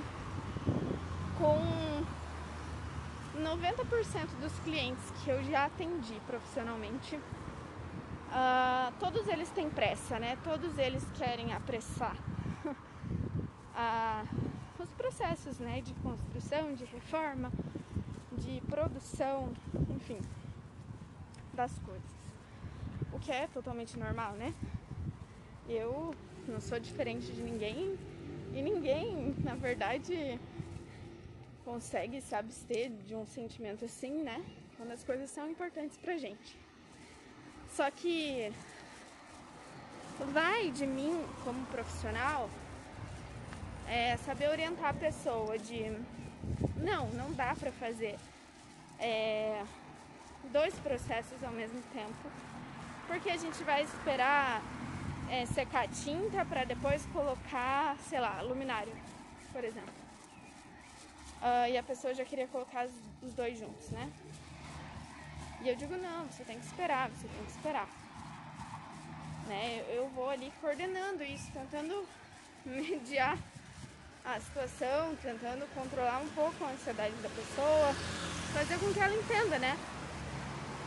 com 1.39 2.05
90% 3.37 4.39
dos 4.41 4.57
clientes 4.59 5.03
que 5.23 5.29
eu 5.29 5.43
já 5.43 5.65
atendi 5.65 6.19
profissionalmente, 6.25 7.15
uh, 7.15 8.93
todos 8.99 9.27
eles 9.27 9.49
têm 9.51 9.69
pressa, 9.69 10.19
né? 10.19 10.37
Todos 10.43 10.77
eles 10.77 11.05
querem 11.15 11.53
apressar 11.53 12.15
uh, 12.65 14.27
os 14.81 14.89
processos, 14.91 15.59
né? 15.59 15.81
De 15.81 15.93
construção, 15.95 16.73
de 16.73 16.85
reforma, 16.85 17.51
de 18.37 18.61
produção, 18.61 19.51
enfim, 19.89 20.19
das 21.53 21.77
coisas. 21.79 22.17
O 23.13 23.19
que 23.19 23.31
é 23.31 23.47
totalmente 23.47 23.97
normal, 23.97 24.33
né? 24.33 24.53
Eu 25.67 26.13
não 26.47 26.61
sou 26.61 26.79
diferente 26.79 27.31
de 27.31 27.43
ninguém 27.43 27.97
e 28.53 28.61
ninguém, 28.61 29.35
na 29.43 29.55
verdade, 29.55 30.39
consegue 31.67 32.21
se 32.21 32.33
abster 32.33 32.89
de 33.05 33.13
um 33.13 33.25
sentimento 33.25 33.83
assim, 33.83 34.23
né? 34.23 34.41
Quando 34.77 34.93
as 34.93 35.03
coisas 35.03 35.29
são 35.29 35.51
importantes 35.51 35.97
pra 35.97 36.15
gente. 36.17 36.57
Só 37.75 37.91
que 37.91 38.53
vai 40.31 40.71
de 40.71 40.87
mim 40.87 41.21
como 41.43 41.65
profissional 41.65 42.49
é 43.85 44.15
saber 44.17 44.49
orientar 44.49 44.91
a 44.91 44.93
pessoa 44.93 45.57
de 45.59 45.91
não, 46.77 47.09
não 47.09 47.33
dá 47.33 47.53
pra 47.53 47.71
fazer 47.73 48.17
é, 48.97 49.61
dois 50.49 50.73
processos 50.75 51.43
ao 51.43 51.51
mesmo 51.51 51.81
tempo, 51.93 52.31
porque 53.07 53.29
a 53.29 53.37
gente 53.37 53.61
vai 53.65 53.83
esperar 53.83 54.61
é, 55.29 55.45
secar 55.47 55.85
tinta 55.89 56.45
para 56.45 56.63
depois 56.63 57.05
colocar, 57.07 57.97
sei 58.09 58.21
lá, 58.21 58.41
luminário, 58.41 58.95
por 59.51 59.65
exemplo. 59.65 59.96
Uh, 61.41 61.69
e 61.69 61.77
a 61.77 61.83
pessoa 61.83 62.13
já 62.13 62.25
queria 62.25 62.47
colocar 62.47 62.87
os 63.21 63.33
dois 63.33 63.59
juntos, 63.59 63.89
né? 63.89 64.11
E 65.61 65.69
eu 65.69 65.75
digo, 65.75 65.95
não, 65.95 66.25
você 66.25 66.43
tem 66.43 66.59
que 66.59 66.65
esperar, 66.65 67.09
você 67.09 67.27
tem 67.27 67.43
que 67.43 67.51
esperar. 67.51 67.87
Né? 69.47 69.85
Eu 69.89 70.07
vou 70.09 70.29
ali 70.29 70.51
coordenando 70.61 71.23
isso, 71.23 71.51
tentando 71.51 72.07
mediar 72.65 73.37
a 74.25 74.39
situação, 74.39 75.15
tentando 75.21 75.65
controlar 75.73 76.19
um 76.19 76.27
pouco 76.29 76.63
a 76.63 76.69
ansiedade 76.69 77.15
da 77.15 77.29
pessoa, 77.29 77.93
fazer 78.53 78.77
com 78.79 78.93
que 78.93 78.99
ela 78.99 79.15
entenda, 79.15 79.57
né? 79.57 79.77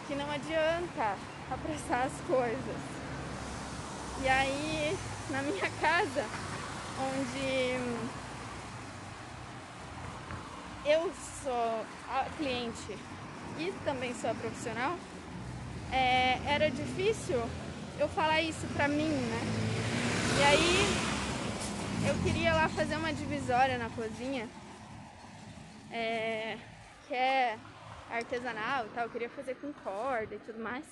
Que 0.07 0.15
não 0.15 0.31
adianta 0.31 1.17
apressar 1.51 2.07
as 2.07 2.21
coisas. 2.27 2.77
E 4.23 4.29
aí, 4.29 4.99
na 5.31 5.43
minha 5.43 5.71
casa, 5.81 6.25
onde 7.01 8.11
eu 10.85 11.13
sou 11.43 11.87
a 12.09 12.25
cliente 12.37 12.97
e 13.59 13.73
também 13.85 14.15
sou 14.15 14.31
a 14.31 14.35
profissional, 14.35 14.97
é, 15.93 16.39
era 16.47 16.71
difícil 16.71 17.43
eu 17.99 18.09
falar 18.09 18.41
isso 18.41 18.67
pra 18.75 18.89
mim, 18.89 19.09
né? 19.09 19.41
E 20.39 20.43
aí 20.43 22.09
eu 22.09 22.23
queria 22.23 22.55
lá 22.55 22.69
fazer 22.69 22.97
uma 22.97 23.13
divisória 23.13 23.77
na 23.77 23.91
cozinha, 23.91 24.49
é, 25.93 26.57
que 27.07 27.15
é 27.15 27.59
artesanal 28.11 28.87
e 28.87 28.89
tal, 28.91 29.05
eu 29.05 29.11
queria 29.11 29.29
fazer 29.29 29.57
com 29.57 29.73
corda 29.73 30.35
e 30.35 30.39
tudo 30.39 30.59
mais. 30.61 30.85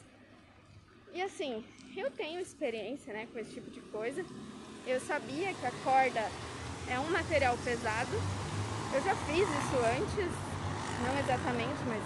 E 1.15 1.23
assim, 1.23 1.65
eu 1.97 2.11
tenho 2.11 2.41
experiência 2.41 3.13
né, 3.13 3.27
com 3.33 3.39
esse 3.39 3.53
tipo 3.53 3.71
de 3.71 3.81
coisa. 3.81 4.25
Eu 4.87 5.01
sabia 5.01 5.53
que 5.55 5.67
a 5.67 5.73
corda 5.83 6.21
é 6.91 6.99
um 7.01 7.11
material 7.11 7.57
pesado 7.65 8.13
eu 8.93 9.03
já 9.03 9.15
fiz 9.27 9.49
isso 9.49 9.77
antes, 9.77 10.31
não 11.05 11.19
exatamente, 11.19 11.79
mas 11.87 12.03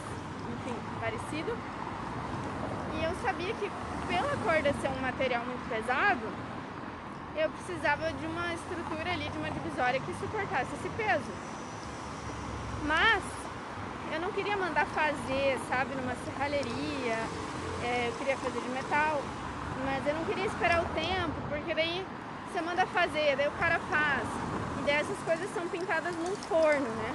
enfim, 0.53 0.77
parecido. 1.01 1.57
E 2.95 3.05
eu 3.05 3.15
sabia 3.23 3.55
que 3.55 3.71
pela 4.09 4.37
corda 4.45 4.73
ser 4.81 4.89
um 4.89 5.01
material 5.01 5.45
muito 5.45 5.69
pesado, 5.69 6.27
eu 7.37 7.49
precisava 7.51 8.13
de 8.13 8.27
uma 8.27 8.53
estrutura 8.53 9.13
ali, 9.13 9.29
de 9.29 9.39
uma 9.39 9.51
divisória 9.51 10.01
que 10.01 10.13
suportasse 10.15 10.69
esse 10.75 10.89
peso. 10.91 11.33
Mas 12.85 13.23
eu 14.13 14.21
não 14.21 14.33
queria 14.33 14.57
mandar 14.57 14.87
fazer, 14.87 15.59
sabe, 15.69 15.95
numa 15.95 16.15
serralheria, 16.25 17.17
é, 17.83 18.09
eu 18.09 18.13
queria 18.19 18.37
fazer 18.37 18.61
de 18.61 18.69
metal, 18.69 19.23
mas 19.85 20.07
eu 20.07 20.15
não 20.15 20.25
queria 20.25 20.45
esperar 20.45 20.83
o 20.83 20.87
tempo, 20.95 21.33
porque 21.49 21.75
daí 21.75 22.05
você 22.53 22.61
manda 22.61 22.85
fazer, 22.87 23.37
daí 23.37 23.49
o 23.49 23.53
cara 23.53 23.79
faz. 23.91 24.29
Daí 24.85 24.97
essas 24.97 25.19
coisas 25.19 25.49
são 25.55 25.69
pintadas 25.69 26.15
no 26.17 26.37
forno, 26.49 26.89
né? 26.89 27.15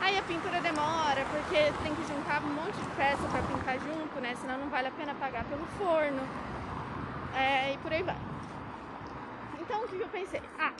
Aí 0.00 0.16
a 0.16 0.22
pintura 0.22 0.60
demora, 0.60 1.24
porque 1.32 1.72
tem 1.82 1.94
que 1.94 2.06
juntar 2.06 2.40
um 2.42 2.54
monte 2.54 2.76
de 2.76 2.90
peça 2.90 3.26
para 3.28 3.42
pintar 3.42 3.78
junto, 3.80 4.20
né? 4.20 4.36
Senão 4.36 4.58
não 4.58 4.68
vale 4.68 4.88
a 4.88 4.92
pena 4.92 5.14
pagar 5.14 5.44
pelo 5.44 5.66
forno. 5.78 6.22
É, 7.34 7.72
e 7.72 7.78
por 7.78 7.92
aí 7.92 8.02
vai. 8.02 8.16
Então 9.60 9.82
o 9.82 9.88
que 9.88 10.00
eu 10.00 10.08
pensei? 10.08 10.40
Ah, 10.58 10.72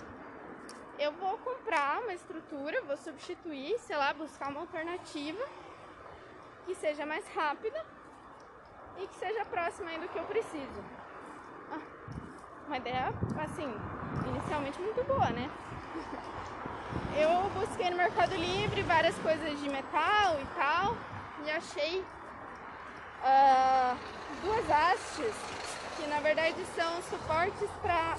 eu 0.99 1.11
vou 1.13 1.37
comprar 1.39 2.01
uma 2.01 2.15
estrutura, 2.15 2.81
vou 2.83 2.97
substituir, 2.97 3.77
sei 3.81 3.97
lá, 3.97 4.15
buscar 4.15 4.49
uma 4.49 4.61
alternativa 4.61 5.45
que 6.65 6.75
seja 6.77 7.05
mais 7.05 7.27
rápida 7.35 7.85
e 8.99 9.07
que 9.09 9.15
seja 9.17 9.45
próxima 9.45 9.91
aí 9.91 9.99
do 9.99 10.09
que 10.09 10.19
eu 10.19 10.25
preciso. 10.25 10.85
Ah, 11.73 11.81
uma 12.67 12.77
ideia, 12.77 13.13
assim, 13.43 13.75
inicialmente 14.29 14.81
muito 14.81 15.05
boa, 15.05 15.31
né? 15.31 15.51
Eu 17.17 17.51
busquei 17.51 17.91
no 17.91 17.97
Mercado 17.97 18.35
Livre 18.35 18.83
várias 18.83 19.17
coisas 19.19 19.59
de 19.61 19.69
metal 19.69 20.41
e 20.41 20.47
tal 20.55 20.97
e 21.45 21.51
achei 21.51 22.01
uh, 23.23 23.97
duas 24.43 24.71
hastes 24.71 25.35
que 25.97 26.07
na 26.09 26.21
verdade 26.21 26.63
são 26.75 27.03
suportes 27.03 27.71
para 27.81 28.17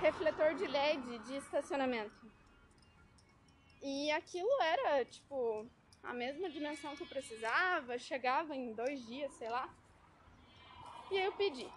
refletor 0.00 0.54
de 0.54 0.66
LED 0.66 1.18
de 1.20 1.36
estacionamento. 1.36 2.26
E 3.82 4.10
aquilo 4.10 4.50
era 4.62 5.04
tipo 5.04 5.66
a 6.02 6.12
mesma 6.12 6.50
dimensão 6.50 6.96
que 6.96 7.02
eu 7.02 7.06
precisava, 7.06 7.98
chegava 7.98 8.54
em 8.54 8.72
dois 8.72 9.04
dias, 9.06 9.32
sei 9.34 9.48
lá. 9.48 9.68
E 11.10 11.18
aí 11.18 11.24
eu 11.24 11.32
pedi 11.32 11.70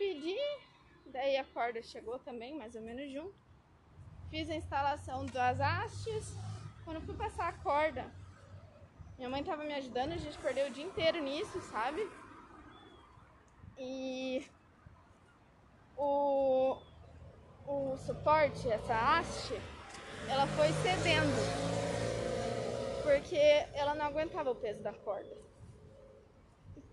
pedi, 0.00 0.38
daí 1.10 1.36
a 1.36 1.44
corda 1.44 1.82
chegou 1.82 2.18
também, 2.18 2.56
mais 2.56 2.74
ou 2.74 2.82
menos 2.82 3.10
junto. 3.12 3.34
Fiz 4.30 4.48
a 4.48 4.54
instalação 4.54 5.26
das 5.26 5.60
hastes. 5.60 6.34
Quando 6.84 7.00
fui 7.00 7.14
passar 7.14 7.48
a 7.48 7.52
corda, 7.52 8.04
minha 9.16 9.28
mãe 9.28 9.44
tava 9.44 9.64
me 9.64 9.74
ajudando, 9.74 10.12
a 10.12 10.16
gente 10.16 10.38
perdeu 10.38 10.66
o 10.68 10.70
dia 10.70 10.84
inteiro 10.84 11.22
nisso, 11.22 11.60
sabe? 11.62 12.08
E 13.78 14.44
o, 15.96 16.76
o 17.66 17.96
suporte, 17.98 18.68
essa 18.70 18.94
haste, 18.94 19.54
ela 20.28 20.46
foi 20.46 20.68
cedendo. 20.82 21.34
porque 23.02 23.36
ela 23.74 23.94
não 23.94 24.06
aguentava 24.06 24.50
o 24.50 24.54
peso 24.54 24.82
da 24.82 24.92
corda. 24.92 25.36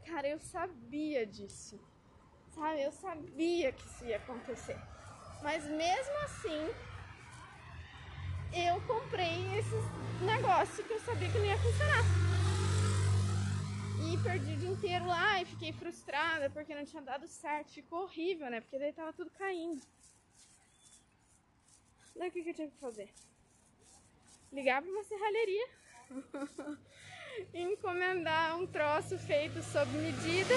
Cara, 0.05 0.27
eu 0.27 0.39
sabia 0.39 1.25
disso. 1.25 1.79
Sabe? 2.57 2.81
Eu 2.81 2.91
sabia 2.91 3.71
que 3.71 3.85
isso 3.85 4.05
ia 4.05 4.17
acontecer. 4.17 4.77
Mas 5.43 5.63
mesmo 5.65 6.17
assim, 6.23 6.73
eu 8.51 8.81
comprei 8.87 9.57
esses 9.57 9.83
negócios 10.21 10.85
que 10.85 10.93
eu 10.93 10.99
sabia 11.01 11.29
que 11.31 11.37
não 11.37 11.45
ia 11.45 11.57
funcionar. 11.59 12.03
E 14.01 14.17
perdi 14.23 14.53
o 14.53 14.57
dia 14.57 14.69
inteiro 14.69 15.05
lá 15.05 15.41
e 15.41 15.45
fiquei 15.45 15.71
frustrada 15.71 16.49
porque 16.49 16.73
não 16.73 16.83
tinha 16.83 17.01
dado 17.01 17.27
certo. 17.27 17.73
Ficou 17.73 18.03
horrível, 18.03 18.49
né? 18.49 18.59
Porque 18.59 18.79
daí 18.79 18.91
tava 18.91 19.13
tudo 19.13 19.29
caindo. 19.31 19.81
Daí 22.15 22.29
o 22.29 22.31
que, 22.31 22.41
que 22.41 22.49
eu 22.49 22.55
tinha 22.55 22.69
que 22.69 22.77
fazer? 22.77 23.09
Ligar 24.51 24.81
pra 24.81 24.91
uma 24.91 25.03
serralheria. 25.03 25.67
encomendar 27.53 28.57
um 28.57 28.65
troço 28.65 29.19
feito 29.19 29.61
sob 29.61 29.91
medida 29.91 30.55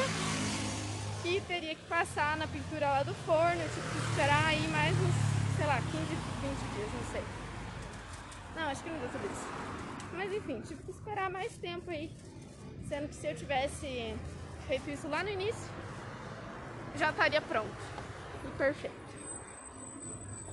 que 1.23 1.41
teria 1.43 1.75
que 1.75 1.85
passar 1.85 2.37
na 2.37 2.47
pintura 2.47 2.89
lá 2.89 3.03
do 3.03 3.15
forno. 3.15 3.61
Eu 3.61 3.69
tive 3.69 3.91
que 3.91 4.11
esperar 4.11 4.47
aí 4.47 4.67
mais 4.69 4.97
uns, 4.97 5.57
sei 5.57 5.67
lá, 5.67 5.77
15, 5.77 5.91
20 5.93 6.75
dias, 6.75 6.91
não 6.95 7.13
sei. 7.13 7.25
Não, 8.57 8.63
acho 8.69 8.83
que 8.83 8.91
não 8.91 8.99
deu 8.99 9.09
tudo 9.11 9.27
isso. 9.33 9.47
Mas 10.15 10.33
enfim, 10.33 10.61
tive 10.63 10.83
que 10.83 10.91
esperar 10.91 11.31
mais 11.31 11.57
tempo 11.59 11.91
aí. 11.91 12.11
Sendo 12.89 13.09
que 13.09 13.15
se 13.15 13.27
eu 13.27 13.37
tivesse 13.37 14.17
feito 14.67 14.91
isso 14.91 15.09
lá 15.09 15.23
no 15.23 15.29
início, 15.29 15.71
já 16.97 17.11
estaria 17.11 17.41
pronto. 17.41 17.77
E 18.45 18.51
perfeito. 18.57 18.97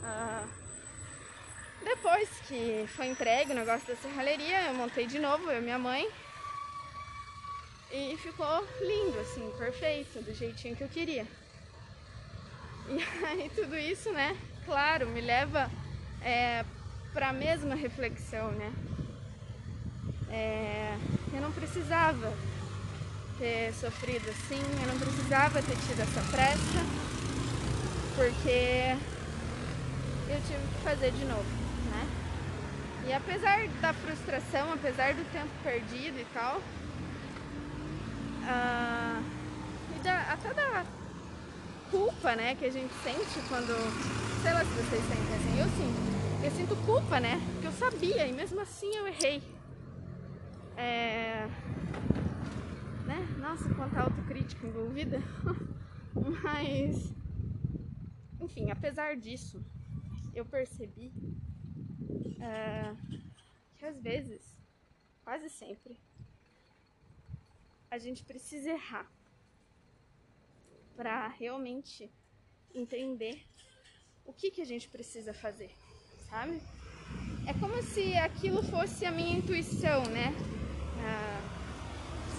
Ah, 0.03 0.45
depois 1.83 2.29
que 2.47 2.85
foi 2.95 3.07
entregue 3.07 3.51
o 3.51 3.55
negócio 3.55 3.87
da 3.87 3.95
serralheria, 3.95 4.67
eu 4.67 4.73
montei 4.73 5.07
de 5.07 5.19
novo, 5.19 5.49
eu 5.49 5.59
e 5.59 5.61
minha 5.61 5.79
mãe. 5.79 6.07
E 7.91 8.17
ficou 8.17 8.67
lindo, 8.81 9.19
assim, 9.19 9.49
perfeito, 9.57 10.21
do 10.21 10.33
jeitinho 10.33 10.75
que 10.75 10.83
eu 10.83 10.89
queria. 10.89 11.25
E 12.89 13.01
aí 13.25 13.49
tudo 13.55 13.77
isso, 13.77 14.11
né, 14.11 14.37
claro, 14.65 15.07
me 15.07 15.21
leva 15.21 15.71
é, 16.21 16.65
para 17.13 17.29
a 17.29 17.33
mesma 17.33 17.75
reflexão, 17.75 18.51
né? 18.51 18.73
É, 20.29 20.97
eu 21.33 21.41
não 21.41 21.51
precisava 21.51 22.33
ter 23.37 23.73
sofrido 23.73 24.29
assim, 24.29 24.61
eu 24.81 24.87
não 24.87 24.99
precisava 24.99 25.61
ter 25.61 25.77
tido 25.87 26.01
essa 26.01 26.21
pressa, 26.31 27.07
porque 28.15 28.97
eu 30.29 30.41
tive 30.41 30.75
que 30.75 30.83
fazer 30.83 31.11
de 31.11 31.23
novo, 31.23 31.45
né? 31.91 32.07
E 33.07 33.13
apesar 33.13 33.67
da 33.79 33.93
frustração, 33.93 34.73
apesar 34.73 35.13
do 35.13 35.23
tempo 35.31 35.49
perdido 35.63 36.19
e 36.19 36.25
tal, 36.33 36.61
uh, 38.47 39.23
e 39.95 40.03
da, 40.03 40.33
até 40.33 40.53
da 40.53 40.85
culpa, 41.91 42.35
né, 42.35 42.55
que 42.55 42.65
a 42.65 42.71
gente 42.71 42.93
sente 43.03 43.39
quando, 43.47 43.73
sei 44.41 44.53
lá 44.53 44.59
se 44.59 44.71
vocês 44.71 45.03
sentem 45.03 45.35
assim, 45.35 45.59
eu 45.59 45.67
sinto 45.69 46.17
eu 46.43 46.51
sinto 46.51 46.75
culpa, 46.85 47.19
né? 47.19 47.39
Porque 47.51 47.67
eu 47.67 47.71
sabia 47.71 48.27
e 48.27 48.31
mesmo 48.31 48.61
assim 48.61 48.95
eu 48.95 49.07
errei. 49.07 49.41
É... 50.77 51.47
Né? 53.05 53.35
Nossa, 53.39 53.73
quanta 53.73 53.99
autocrítica 53.99 54.65
envolvida. 54.65 55.19
Mas, 56.43 57.13
enfim, 58.39 58.69
apesar 58.69 59.17
disso, 59.17 59.61
eu 60.33 60.45
percebi 60.45 61.11
é... 62.39 62.95
que 63.77 63.85
às 63.85 63.99
vezes, 63.99 64.41
quase 65.23 65.49
sempre, 65.49 65.99
a 67.89 67.97
gente 67.97 68.23
precisa 68.23 68.69
errar 68.69 69.11
para 70.95 71.27
realmente 71.27 72.11
entender 72.73 73.45
o 74.25 74.33
que, 74.33 74.51
que 74.51 74.61
a 74.61 74.65
gente 74.65 74.89
precisa 74.89 75.33
fazer 75.33 75.71
sabe? 76.29 76.61
É 77.45 77.53
como 77.53 77.81
se 77.81 78.15
aquilo 78.17 78.61
fosse 78.63 79.05
a 79.05 79.11
minha 79.11 79.37
intuição, 79.37 80.03
né? 80.03 80.33
Ah, 81.03 81.41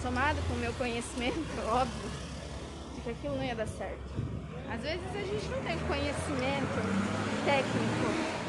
somado 0.01 0.39
com 0.47 0.53
o 0.53 0.57
meu 0.57 0.73
conhecimento, 0.73 1.39
óbvio, 1.67 2.09
de 2.95 3.01
que 3.01 3.09
aquilo 3.09 3.35
não 3.35 3.43
ia 3.43 3.55
dar 3.55 3.67
certo. 3.67 3.99
Às 4.71 4.81
vezes 4.81 5.07
a 5.15 5.21
gente 5.21 5.45
não 5.47 5.63
tem 5.63 5.79
conhecimento 5.87 6.79
técnico, 7.43 8.39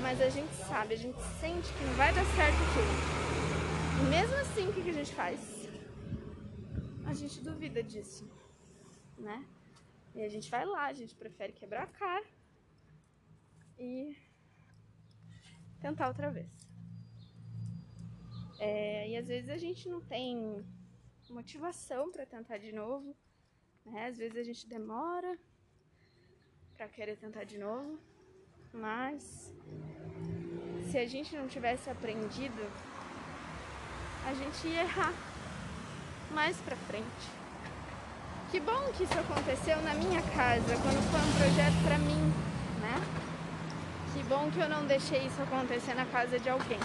mas 0.00 0.20
a 0.20 0.28
gente 0.28 0.54
sabe, 0.68 0.94
a 0.94 0.96
gente 0.96 1.20
sente 1.40 1.72
que 1.72 1.84
não 1.84 1.94
vai 1.94 2.12
dar 2.14 2.24
certo 2.36 2.54
aquilo. 2.54 4.02
E 4.02 4.10
mesmo 4.10 4.36
assim, 4.36 4.68
o 4.68 4.72
que 4.72 4.88
a 4.88 4.94
gente 4.94 5.12
faz? 5.12 5.57
A 7.08 7.14
gente 7.14 7.40
duvida 7.40 7.82
disso, 7.82 8.30
né? 9.16 9.42
E 10.14 10.22
a 10.22 10.28
gente 10.28 10.50
vai 10.50 10.66
lá, 10.66 10.84
a 10.88 10.92
gente 10.92 11.14
prefere 11.14 11.54
quebrar 11.54 11.84
a 11.84 11.86
cara 11.86 12.26
e 13.78 14.14
tentar 15.80 16.08
outra 16.08 16.30
vez. 16.30 16.50
É, 18.58 19.08
e 19.08 19.16
às 19.16 19.26
vezes 19.26 19.48
a 19.48 19.56
gente 19.56 19.88
não 19.88 20.02
tem 20.02 20.62
motivação 21.30 22.12
para 22.12 22.26
tentar 22.26 22.58
de 22.58 22.72
novo, 22.72 23.16
né? 23.86 24.08
Às 24.08 24.18
vezes 24.18 24.36
a 24.36 24.42
gente 24.42 24.68
demora 24.68 25.38
para 26.76 26.88
querer 26.88 27.16
tentar 27.16 27.44
de 27.44 27.56
novo, 27.56 27.98
mas 28.70 29.54
se 30.90 30.98
a 30.98 31.06
gente 31.06 31.34
não 31.34 31.48
tivesse 31.48 31.88
aprendido, 31.88 32.62
a 34.26 34.34
gente 34.34 34.68
ia 34.68 34.82
errar 34.82 35.27
mais 36.32 36.56
para 36.58 36.76
frente. 36.76 37.38
Que 38.50 38.60
bom 38.60 38.92
que 38.96 39.04
isso 39.04 39.18
aconteceu 39.18 39.80
na 39.82 39.94
minha 39.94 40.22
casa, 40.22 40.74
quando 40.82 41.02
foi 41.10 41.20
um 41.20 41.38
projeto 41.38 41.84
para 41.84 41.98
mim, 41.98 42.32
né? 42.80 42.94
Que 44.14 44.22
bom 44.24 44.50
que 44.50 44.58
eu 44.58 44.68
não 44.68 44.86
deixei 44.86 45.26
isso 45.26 45.40
acontecer 45.42 45.94
na 45.94 46.06
casa 46.06 46.38
de 46.38 46.48
alguém. 46.48 46.80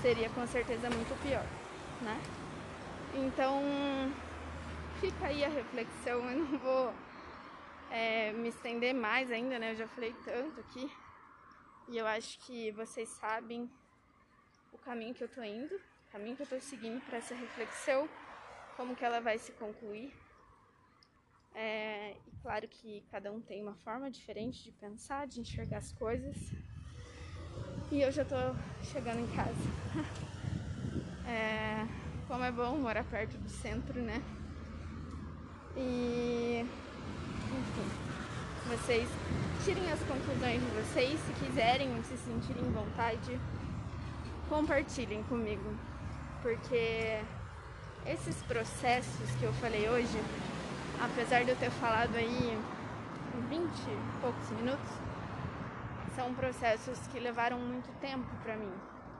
Seria 0.00 0.28
com 0.30 0.46
certeza 0.46 0.88
muito 0.90 1.20
pior, 1.22 1.44
né? 2.02 2.20
Então, 3.14 3.62
fica 5.00 5.26
aí 5.26 5.44
a 5.44 5.48
reflexão. 5.48 6.30
Eu 6.30 6.38
não 6.38 6.58
vou 6.58 6.94
é, 7.90 8.32
me 8.32 8.48
estender 8.48 8.94
mais 8.94 9.30
ainda, 9.30 9.58
né? 9.58 9.72
Eu 9.72 9.76
já 9.76 9.88
falei 9.88 10.14
tanto 10.24 10.60
aqui. 10.60 10.90
E 11.88 11.98
eu 11.98 12.06
acho 12.06 12.38
que 12.40 12.70
vocês 12.70 13.08
sabem 13.08 13.68
o 14.72 14.78
caminho 14.78 15.14
que 15.14 15.22
eu 15.22 15.28
tô 15.28 15.42
indo, 15.42 15.78
caminho 16.12 16.36
que 16.36 16.42
eu 16.42 16.46
tô 16.46 16.60
seguindo 16.60 17.00
para 17.06 17.16
essa 17.16 17.34
reflexão, 17.34 18.06
como 18.76 18.94
que 18.94 19.02
ela 19.02 19.18
vai 19.18 19.38
se 19.38 19.50
concluir. 19.52 20.12
É, 21.54 22.14
e 22.26 22.30
claro 22.42 22.68
que 22.68 23.02
cada 23.10 23.32
um 23.32 23.40
tem 23.40 23.62
uma 23.62 23.74
forma 23.76 24.10
diferente 24.10 24.62
de 24.62 24.72
pensar, 24.72 25.26
de 25.26 25.40
enxergar 25.40 25.78
as 25.78 25.90
coisas. 25.92 26.36
E 27.90 28.02
eu 28.02 28.12
já 28.12 28.24
tô 28.24 28.36
chegando 28.84 29.20
em 29.20 29.34
casa. 29.34 29.54
É, 31.24 31.86
como 32.26 32.42
é 32.42 32.50
bom 32.50 32.76
morar 32.76 33.04
perto 33.04 33.38
do 33.38 33.48
centro, 33.48 34.02
né? 34.02 34.20
E 35.76 36.66
enfim, 37.46 37.88
vocês 38.68 39.08
tirem 39.64 39.90
as 39.90 40.00
conclusões 40.00 40.60
de 40.60 40.66
vocês, 40.72 41.18
se 41.20 41.32
quiserem 41.34 42.02
se 42.02 42.18
sentirem 42.18 42.64
em 42.64 42.72
vontade, 42.72 43.40
compartilhem 44.48 45.22
comigo. 45.22 45.74
Porque 46.42 47.22
esses 48.04 48.42
processos 48.42 49.30
que 49.38 49.44
eu 49.44 49.52
falei 49.54 49.88
hoje 49.88 50.18
apesar 51.02 51.44
de 51.44 51.50
eu 51.50 51.56
ter 51.56 51.70
falado 51.70 52.14
aí 52.16 52.56
20 53.48 53.60
e 53.60 54.20
poucos 54.20 54.50
minutos, 54.50 54.90
são 56.14 56.32
processos 56.34 56.98
que 57.08 57.18
levaram 57.18 57.58
muito 57.58 57.90
tempo 58.00 58.28
para 58.42 58.56
mim, 58.56 58.72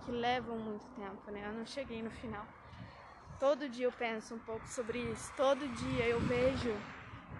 que 0.04 0.12
levam 0.12 0.58
muito 0.58 0.86
tempo, 0.90 1.30
né? 1.30 1.48
Eu 1.48 1.52
não 1.52 1.66
cheguei 1.66 2.02
no 2.02 2.10
final. 2.10 2.46
Todo 3.40 3.68
dia 3.68 3.86
eu 3.86 3.92
penso 3.92 4.34
um 4.34 4.38
pouco 4.38 4.68
sobre 4.68 4.98
isso, 4.98 5.32
todo 5.36 5.66
dia 5.76 6.06
eu 6.06 6.20
vejo 6.20 6.70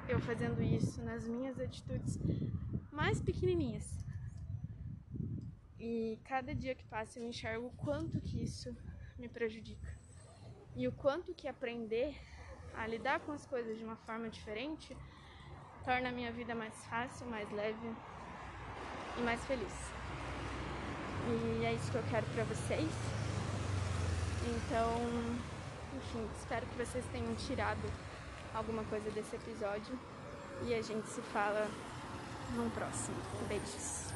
eu 0.08 0.18
fazendo 0.20 0.60
isso 0.60 1.00
nas 1.02 1.28
minhas 1.28 1.60
atitudes 1.60 2.18
mais 2.90 3.20
pequenininhas. 3.20 3.88
E 5.78 6.18
cada 6.24 6.54
dia 6.54 6.74
que 6.74 6.84
passa 6.84 7.20
eu 7.20 7.24
enxergo 7.24 7.66
o 7.66 7.72
quanto 7.72 8.20
que 8.20 8.42
isso 8.42 8.74
me 9.22 9.28
prejudica. 9.28 9.88
E 10.74 10.88
o 10.88 10.92
quanto 10.92 11.32
que 11.32 11.46
aprender 11.46 12.20
a 12.74 12.86
lidar 12.86 13.20
com 13.20 13.30
as 13.32 13.46
coisas 13.46 13.78
de 13.78 13.84
uma 13.84 13.96
forma 13.96 14.28
diferente 14.28 14.96
torna 15.84 16.08
a 16.08 16.12
minha 16.12 16.32
vida 16.32 16.54
mais 16.54 16.74
fácil, 16.86 17.26
mais 17.26 17.50
leve 17.52 17.88
e 19.18 19.20
mais 19.20 19.44
feliz. 19.44 19.74
E 21.28 21.64
é 21.64 21.72
isso 21.72 21.90
que 21.92 21.98
eu 21.98 22.04
quero 22.10 22.26
para 22.34 22.44
vocês. 22.44 22.90
Então, 24.44 24.90
enfim, 25.96 26.28
espero 26.40 26.66
que 26.66 26.76
vocês 26.76 27.04
tenham 27.12 27.32
tirado 27.36 27.88
alguma 28.52 28.82
coisa 28.84 29.08
desse 29.10 29.36
episódio 29.36 29.96
e 30.66 30.74
a 30.74 30.82
gente 30.82 31.06
se 31.08 31.20
fala 31.20 31.68
num 32.56 32.68
próximo. 32.70 33.16
Beijos. 33.48 34.11